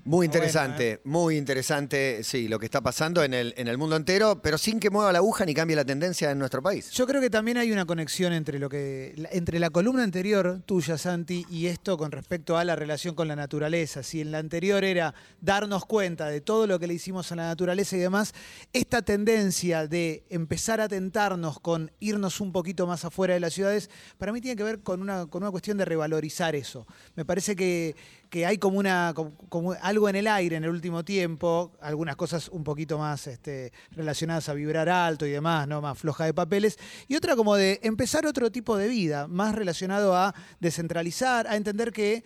Muy 0.04 0.26
interesante, 0.26 1.00
muy 1.04 1.36
interesante, 1.36 2.24
sí, 2.24 2.48
lo 2.48 2.58
que 2.58 2.64
está 2.64 2.80
pasando 2.80 3.22
en 3.22 3.32
el, 3.34 3.54
en 3.56 3.68
el 3.68 3.78
mundo 3.78 3.94
entero, 3.94 4.42
pero 4.42 4.58
sin 4.58 4.80
que 4.80 4.90
mueva 4.90 5.12
la 5.12 5.18
aguja 5.18 5.44
ni 5.46 5.54
cambie 5.54 5.76
la 5.76 5.84
tendencia 5.84 6.32
en 6.32 6.40
nuestro 6.40 6.60
país. 6.60 6.90
Yo 6.90 7.06
creo 7.06 7.20
que 7.20 7.30
también 7.30 7.56
hay 7.56 7.70
una 7.70 7.84
conexión 7.86 8.32
entre 8.32 8.58
lo 8.58 8.68
que 8.68 9.12
la- 9.16 9.28
entre 9.30 9.60
la 9.60 9.70
columna 9.70 10.02
anterior 10.02 10.60
tuya, 10.66 10.98
Santi, 10.98 11.46
y 11.48 11.66
esto 11.66 11.96
con 11.96 12.10
respecto 12.10 12.56
a 12.58 12.64
la 12.64 12.74
relación 12.74 13.14
con 13.14 13.28
la 13.28 13.36
naturaleza. 13.36 14.02
Si 14.02 14.20
en 14.20 14.32
la 14.32 14.38
anterior 14.38 14.82
era 14.82 15.14
darnos 15.40 15.84
cuenta 15.86 16.26
de 16.26 16.40
todo 16.40 16.66
lo 16.66 16.80
que 16.80 16.88
le 16.88 16.94
hicimos 16.94 17.30
a 17.30 17.36
la 17.36 17.46
naturaleza 17.46 17.96
y 17.96 18.00
demás, 18.00 18.34
esta 18.72 19.02
tendencia 19.02 19.86
de 19.86 20.24
empezar 20.30 20.80
a 20.80 20.88
tentarnos 20.88 21.60
con 21.60 21.92
irnos 22.00 22.40
un 22.40 22.50
poquito 22.50 22.88
más 22.88 23.04
afuera 23.04 23.34
de 23.34 23.40
las 23.40 23.52
ciudades, 23.54 23.88
para 24.18 24.32
mí 24.32 24.40
tiene 24.40 24.56
que 24.56 24.64
ver 24.64 24.80
con 24.80 25.00
una, 25.00 25.26
con 25.26 25.44
una 25.44 25.52
cuestión 25.52 25.78
de 25.78 25.84
revalorizar 25.84 26.56
eso. 26.56 26.88
Me 27.14 27.24
parece 27.24 27.54
que, 27.54 27.94
que 28.30 28.46
hay 28.46 28.58
como 28.58 28.78
una 28.80 29.12
como, 29.14 29.36
como 29.48 29.74
algo 29.92 30.08
en 30.08 30.16
el 30.16 30.26
aire 30.26 30.56
en 30.56 30.64
el 30.64 30.70
último 30.70 31.04
tiempo, 31.04 31.72
algunas 31.80 32.16
cosas 32.16 32.48
un 32.48 32.64
poquito 32.64 32.98
más 32.98 33.26
este, 33.26 33.72
relacionadas 33.90 34.48
a 34.48 34.54
vibrar 34.54 34.88
alto 34.88 35.26
y 35.26 35.30
demás, 35.30 35.68
¿no? 35.68 35.80
Más 35.82 35.98
floja 35.98 36.24
de 36.24 36.32
papeles, 36.34 36.78
y 37.08 37.14
otra 37.16 37.36
como 37.36 37.54
de 37.56 37.78
empezar 37.82 38.26
otro 38.26 38.50
tipo 38.50 38.76
de 38.76 38.88
vida, 38.88 39.28
más 39.28 39.54
relacionado 39.54 40.16
a 40.16 40.34
descentralizar, 40.60 41.46
a 41.46 41.56
entender 41.56 41.92
que 41.92 42.24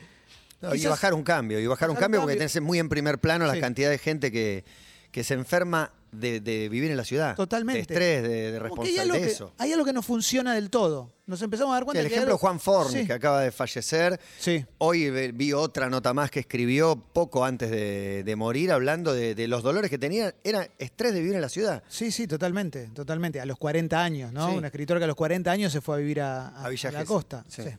No, 0.62 0.74
y 0.74 0.86
bajar 0.86 1.12
un 1.12 1.22
cambio, 1.24 1.58
y 1.60 1.66
bajar 1.66 1.90
un 1.90 1.96
cambio 1.96 2.20
porque 2.20 2.36
tenés 2.36 2.60
muy 2.62 2.78
en 2.78 2.88
primer 2.88 3.18
plano 3.18 3.46
la 3.46 3.54
Sí. 3.54 3.60
cantidad 3.60 3.90
de 3.90 3.98
gente 3.98 4.30
que, 4.30 4.64
que 5.10 5.24
se 5.24 5.34
enferma 5.34 5.92
de, 6.12 6.40
de 6.40 6.68
vivir 6.68 6.90
en 6.90 6.96
la 6.96 7.04
ciudad. 7.04 7.36
Totalmente. 7.36 7.76
De 7.78 7.82
estrés, 7.82 8.22
de, 8.22 8.46
hay 8.46 8.58
responsabilidad 8.58 9.16
eso. 9.16 9.52
hay 9.58 9.72
algo 9.72 9.84
que 9.84 9.92
no 9.92 10.02
funciona 10.02 10.54
del 10.54 10.70
todo. 10.70 11.12
Nos 11.26 11.42
empezamos 11.42 11.72
a 11.72 11.74
dar 11.74 11.82
Sí, 11.82 11.84
cuenta 11.86 12.00
el 12.00 12.06
que 12.06 12.14
hay 12.14 12.18
ejemplo 12.18 12.34
algo- 12.34 12.38
Juan 12.38 12.60
Forni, 12.60 13.00
Sí. 13.00 13.06
que 13.06 13.12
acaba 13.12 13.40
de 13.42 13.50
fallecer. 13.50 14.20
Sí. 14.38 14.64
Hoy 14.78 15.10
vi 15.32 15.52
otra 15.52 15.90
nota 15.90 16.14
más 16.14 16.30
que 16.30 16.40
escribió 16.40 16.96
poco 17.12 17.44
antes 17.44 17.70
de, 17.70 18.22
de 18.24 18.36
morir, 18.36 18.70
hablando 18.72 19.12
de, 19.12 19.34
de 19.34 19.48
los 19.48 19.62
dolores 19.62 19.90
que 19.90 19.98
tenía. 19.98 20.34
Era 20.44 20.68
estrés 20.78 21.12
de 21.12 21.20
vivir 21.20 21.34
en 21.34 21.40
la 21.42 21.48
ciudad. 21.48 21.82
Sí, 21.88 22.10
sí, 22.12 22.26
totalmente, 22.28 22.90
totalmente. 22.94 23.40
A 23.40 23.44
los 23.46 23.58
40 23.58 24.02
años, 24.02 24.32
¿no? 24.32 24.48
Sí. 24.50 24.56
Un 24.56 24.64
escritor 24.64 24.98
que 24.98 25.04
a 25.04 25.08
los 25.08 25.16
40 25.16 25.50
años 25.50 25.72
se 25.72 25.80
fue 25.80 25.96
a 25.96 25.98
vivir 25.98 26.20
a, 26.20 26.48
a- 26.48 26.64
A 26.66 26.68
Villa 26.68 26.88
a 26.90 26.92
la 26.92 27.04
costa. 27.04 27.44
sí. 27.48 27.62
Sí. 27.62 27.70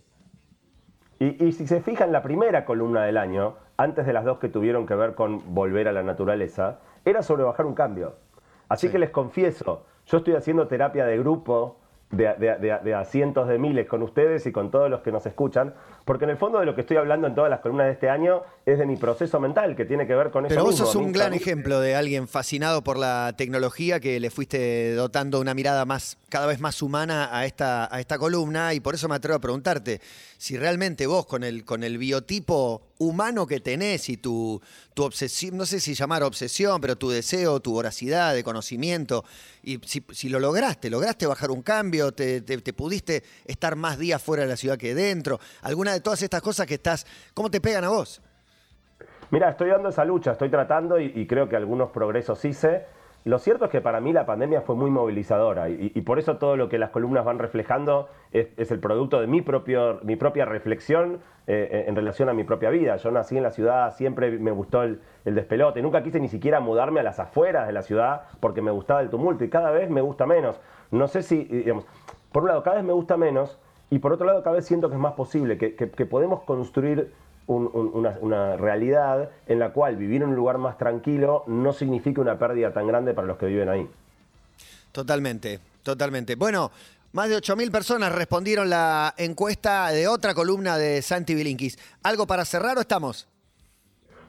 Y, 1.19 1.45
y 1.45 1.51
si 1.51 1.65
se 1.65 1.81
fijan, 1.81 2.11
la 2.11 2.21
primera 2.21 2.63
columna 2.63 3.03
del 3.05 3.17
año, 3.17 3.55
antes 3.77 4.05
de 4.05 4.13
las 4.13 4.23
dos 4.23 4.37
que 4.37 4.49
tuvieron 4.49 4.85
que 4.85 4.93
ver 4.93 5.15
con 5.15 5.55
volver 5.55 5.87
a 5.87 5.91
la 5.91 6.03
naturaleza, 6.03 6.79
era 7.09 7.21
sobre 7.23 7.43
bajar 7.43 7.65
un 7.65 7.73
cambio. 7.73 8.15
Así 8.69 8.87
Sí. 8.87 8.91
que 8.93 8.99
les 8.99 9.09
confieso, 9.11 9.85
yo 10.05 10.17
estoy 10.17 10.35
haciendo 10.35 10.67
terapia 10.67 11.05
de 11.05 11.17
grupo 11.17 11.77
de, 12.11 12.23
de- 12.39 12.55
de- 12.57 12.79
de 12.83 12.93
a 12.95 13.03
cientos 13.03 13.47
de 13.49 13.57
miles 13.57 13.87
con 13.87 14.01
ustedes 14.01 14.45
y 14.45 14.51
con 14.51 14.71
todos 14.71 14.89
los 14.89 15.01
que 15.01 15.11
nos 15.11 15.25
escuchan, 15.25 15.73
porque 16.05 16.23
en 16.23 16.29
el 16.31 16.37
fondo 16.37 16.59
de 16.59 16.65
lo 16.65 16.73
que 16.73 16.81
estoy 16.81 16.95
hablando 16.95 17.27
en 17.27 17.35
todas 17.35 17.49
las 17.49 17.59
columnas 17.59 17.87
de 17.87 17.93
este 17.93 18.09
año 18.09 18.43
es 18.65 18.79
de 18.79 18.85
mi 18.85 18.95
proceso 18.95 19.39
mental, 19.41 19.75
que 19.75 19.83
tiene 19.85 20.07
que 20.07 20.15
ver 20.15 20.31
con 20.31 20.45
eso 20.45 20.53
Pero 20.55 20.63
vos 20.63 20.75
sos 20.77 20.95
un 20.95 21.11
gran 21.11 21.33
ejemplo 21.33 21.81
de 21.81 21.95
alguien 21.95 22.27
fascinado 22.29 22.81
por 22.81 22.97
la 22.97 23.33
tecnología 23.37 23.99
que 23.99 24.19
le 24.21 24.29
fuiste 24.29 24.93
dotando 24.93 25.41
una 25.41 25.53
mirada 25.53 25.83
más, 25.85 26.17
cada 26.29 26.47
vez 26.47 26.61
más 26.61 26.81
humana 26.81 27.29
a 27.37 27.45
esta, 27.45 27.93
a 27.93 27.99
esta 27.99 28.17
columna 28.17 28.73
y 28.73 28.79
por 28.79 28.95
eso 28.95 29.09
me 29.09 29.15
atrevo 29.15 29.35
a 29.37 29.41
preguntarte 29.41 29.99
si 30.37 30.57
realmente 30.57 31.07
vos 31.07 31.25
con 31.25 31.43
el, 31.43 31.65
con 31.65 31.83
el 31.83 31.97
biotipo 31.97 32.83
humano 32.99 33.45
que 33.47 33.59
tenés 33.59 34.09
y 34.09 34.17
tu, 34.17 34.61
tu 34.93 35.03
obsesión, 35.03 35.57
no 35.57 35.65
sé 35.65 35.79
si 35.79 35.93
llamar 35.93 36.23
obsesión, 36.23 36.79
pero 36.81 36.95
tu 36.95 37.09
deseo, 37.09 37.59
tu 37.59 37.71
voracidad 37.73 38.33
de 38.33 38.43
conocimiento, 38.43 39.23
y 39.63 39.79
si, 39.85 40.03
si 40.11 40.29
lo 40.29 40.39
lograste, 40.39 40.89
lograste 40.89 41.27
bajar 41.27 41.51
un 41.51 41.61
cambio, 41.61 41.96
te, 42.13 42.41
te- 42.41 42.57
te 42.61 42.73
pudiste 42.73 43.23
estar 43.45 43.75
más 43.75 43.97
días 43.97 44.21
fuera 44.21 44.43
de 44.43 44.49
la 44.49 44.57
ciudad 44.57 44.77
que 44.77 44.93
dentro, 44.95 45.39
alguna 45.61 45.93
de 45.93 46.01
todas 46.01 46.21
estas 46.21 46.41
cosas 46.41 46.65
que 46.67 46.75
estás, 46.75 47.05
¿cómo 47.33 47.49
te 47.51 47.59
pegan 47.61 47.83
a 47.83 47.89
vos? 47.89 48.21
Mira, 49.29 49.49
estoy 49.49 49.69
dando 49.69 49.89
esa 49.89 50.05
lucha, 50.05 50.31
estoy 50.31 50.49
tratando 50.49 50.99
y 50.99 51.27
creo 51.27 51.49
que 51.49 51.55
algunos 51.55 51.89
progresos 51.91 52.43
hice. 52.45 52.85
Lo 53.27 53.39
cierto 53.39 53.65
es 53.65 53.71
que 53.71 53.81
para 53.81 53.99
mí 53.99 54.13
la 54.13 54.25
pandemia 54.25 54.61
fue 54.61 54.75
muy 54.75 54.89
movilizadora 54.89 55.67
y, 55.67 55.89
por 56.03 56.17
eso 56.17 56.37
todo 56.37 56.55
lo 56.55 56.69
que 56.69 56.77
las 56.77 56.91
columnas 56.91 57.25
van 57.25 57.39
reflejando 57.39 58.07
es, 58.31 58.71
el 58.71 58.79
producto 58.79 59.19
de 59.19 59.27
mi, 59.27 59.41
propio, 59.41 59.99
mi 60.03 60.15
propia 60.15 60.45
reflexión 60.45 61.19
eh, 61.45 61.83
en 61.89 61.95
relación 61.97 62.29
a 62.29 62.33
mi 62.33 62.45
propia 62.45 62.69
vida. 62.69 62.95
Yo 62.95 63.11
nací 63.11 63.35
en 63.35 63.43
la 63.43 63.51
ciudad, 63.51 63.93
siempre 63.97 64.31
me 64.39 64.51
gustó 64.51 64.81
el, 64.81 65.01
el 65.25 65.35
despelote, 65.35 65.81
nunca 65.81 66.03
quise 66.03 66.21
ni 66.21 66.29
siquiera 66.29 66.61
mudarme 66.61 67.01
a 67.01 67.03
las 67.03 67.19
afueras 67.19 67.67
de 67.67 67.73
la 67.73 67.81
ciudad 67.81 68.21
porque 68.39 68.61
me 68.61 68.71
gustaba 68.71 69.01
el 69.01 69.09
tumulto 69.09 69.43
y 69.43 69.49
cada 69.49 69.71
vez 69.71 69.89
me 69.89 69.99
gusta 69.99 70.25
menos. 70.25 70.61
No 70.91 71.09
sé 71.09 71.21
si, 71.21 71.43
digamos, 71.43 71.85
por 72.31 72.43
un 72.43 72.47
lado, 72.47 72.63
cada 72.63 72.77
vez 72.77 72.85
me 72.85 72.93
gusta 72.93 73.17
menos 73.17 73.59
y 73.89 73.99
por 73.99 74.13
otro 74.13 74.25
lado, 74.25 74.41
cada 74.41 74.55
vez 74.55 74.65
siento 74.65 74.87
que 74.87 74.95
es 74.95 75.01
más 75.01 75.15
posible, 75.15 75.57
que 75.57 76.05
podemos 76.05 76.43
construir 76.43 77.11
un- 77.47 77.69
un- 77.73 77.91
una, 77.93 78.17
una 78.21 78.57
realidad 78.57 79.29
en 79.47 79.59
la 79.59 79.71
cual 79.71 79.95
vivir 79.95 80.21
en 80.21 80.29
un 80.29 80.35
lugar 80.35 80.57
más 80.57 80.77
tranquilo 80.77 81.43
no 81.47 81.73
significa 81.73 82.21
una 82.21 82.37
pérdida 82.37 82.71
tan 82.73 82.87
grande 82.87 83.13
para 83.13 83.27
los 83.27 83.37
que 83.37 83.45
viven 83.47 83.69
ahí. 83.69 83.89
Totalmente, 84.91 85.59
totalmente. 85.83 86.35
Bueno, 86.35 86.71
más 87.13 87.29
de 87.29 87.37
8.000 87.37 87.71
personas 87.71 88.11
respondieron 88.13 88.69
la 88.69 89.13
encuesta 89.17 89.87
de 89.89 90.07
otra 90.07 90.33
columna 90.33 90.77
de 90.77 91.01
Santi 91.01 91.35
Bilinkis. 91.35 91.77
¿Algo 92.03 92.27
para 92.27 92.45
cerrar 92.45 92.77
o 92.77 92.81
estamos? 92.81 93.27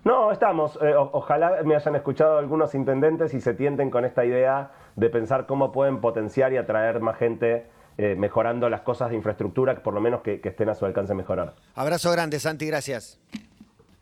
No, 0.05 0.31
estamos. 0.33 0.79
eh, 0.81 0.95
o- 0.95 1.11
ojalá 1.13 1.63
me 1.65 1.75
hayan 1.75 1.97
escuchado 1.97 2.39
algunos 2.39 2.75
intendentes 2.75 3.35
y 3.35 3.41
se 3.41 3.55
tienten 3.55 3.91
con 3.91 4.05
esta 4.05 4.25
idea 4.25 4.71
de 4.97 5.11
pensar 5.11 5.47
cómo 5.47 5.73
pueden 5.73 6.01
potenciar 6.01 6.53
y 6.53 6.57
atraer 6.57 7.01
más 7.01 7.17
gente 7.19 7.67
eh, 7.99 8.15
mejorando 8.17 8.71
las 8.71 8.83
cosas 8.83 9.11
de 9.11 9.17
infraestructura, 9.17 9.83
por 9.83 9.93
lo 9.93 10.01
menos 10.01 10.23
que, 10.23 10.41
que 10.41 10.49
estén 10.51 10.69
a 10.69 10.75
su 10.75 10.87
alcance 10.87 11.15
mejorar. 11.15 11.55
Abrazo 11.75 12.11
grande, 12.13 12.39
Santi, 12.39 12.67
gracias. 12.67 13.19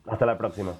Hasta 0.05 0.25
la 0.25 0.37
próxima. 0.37 0.73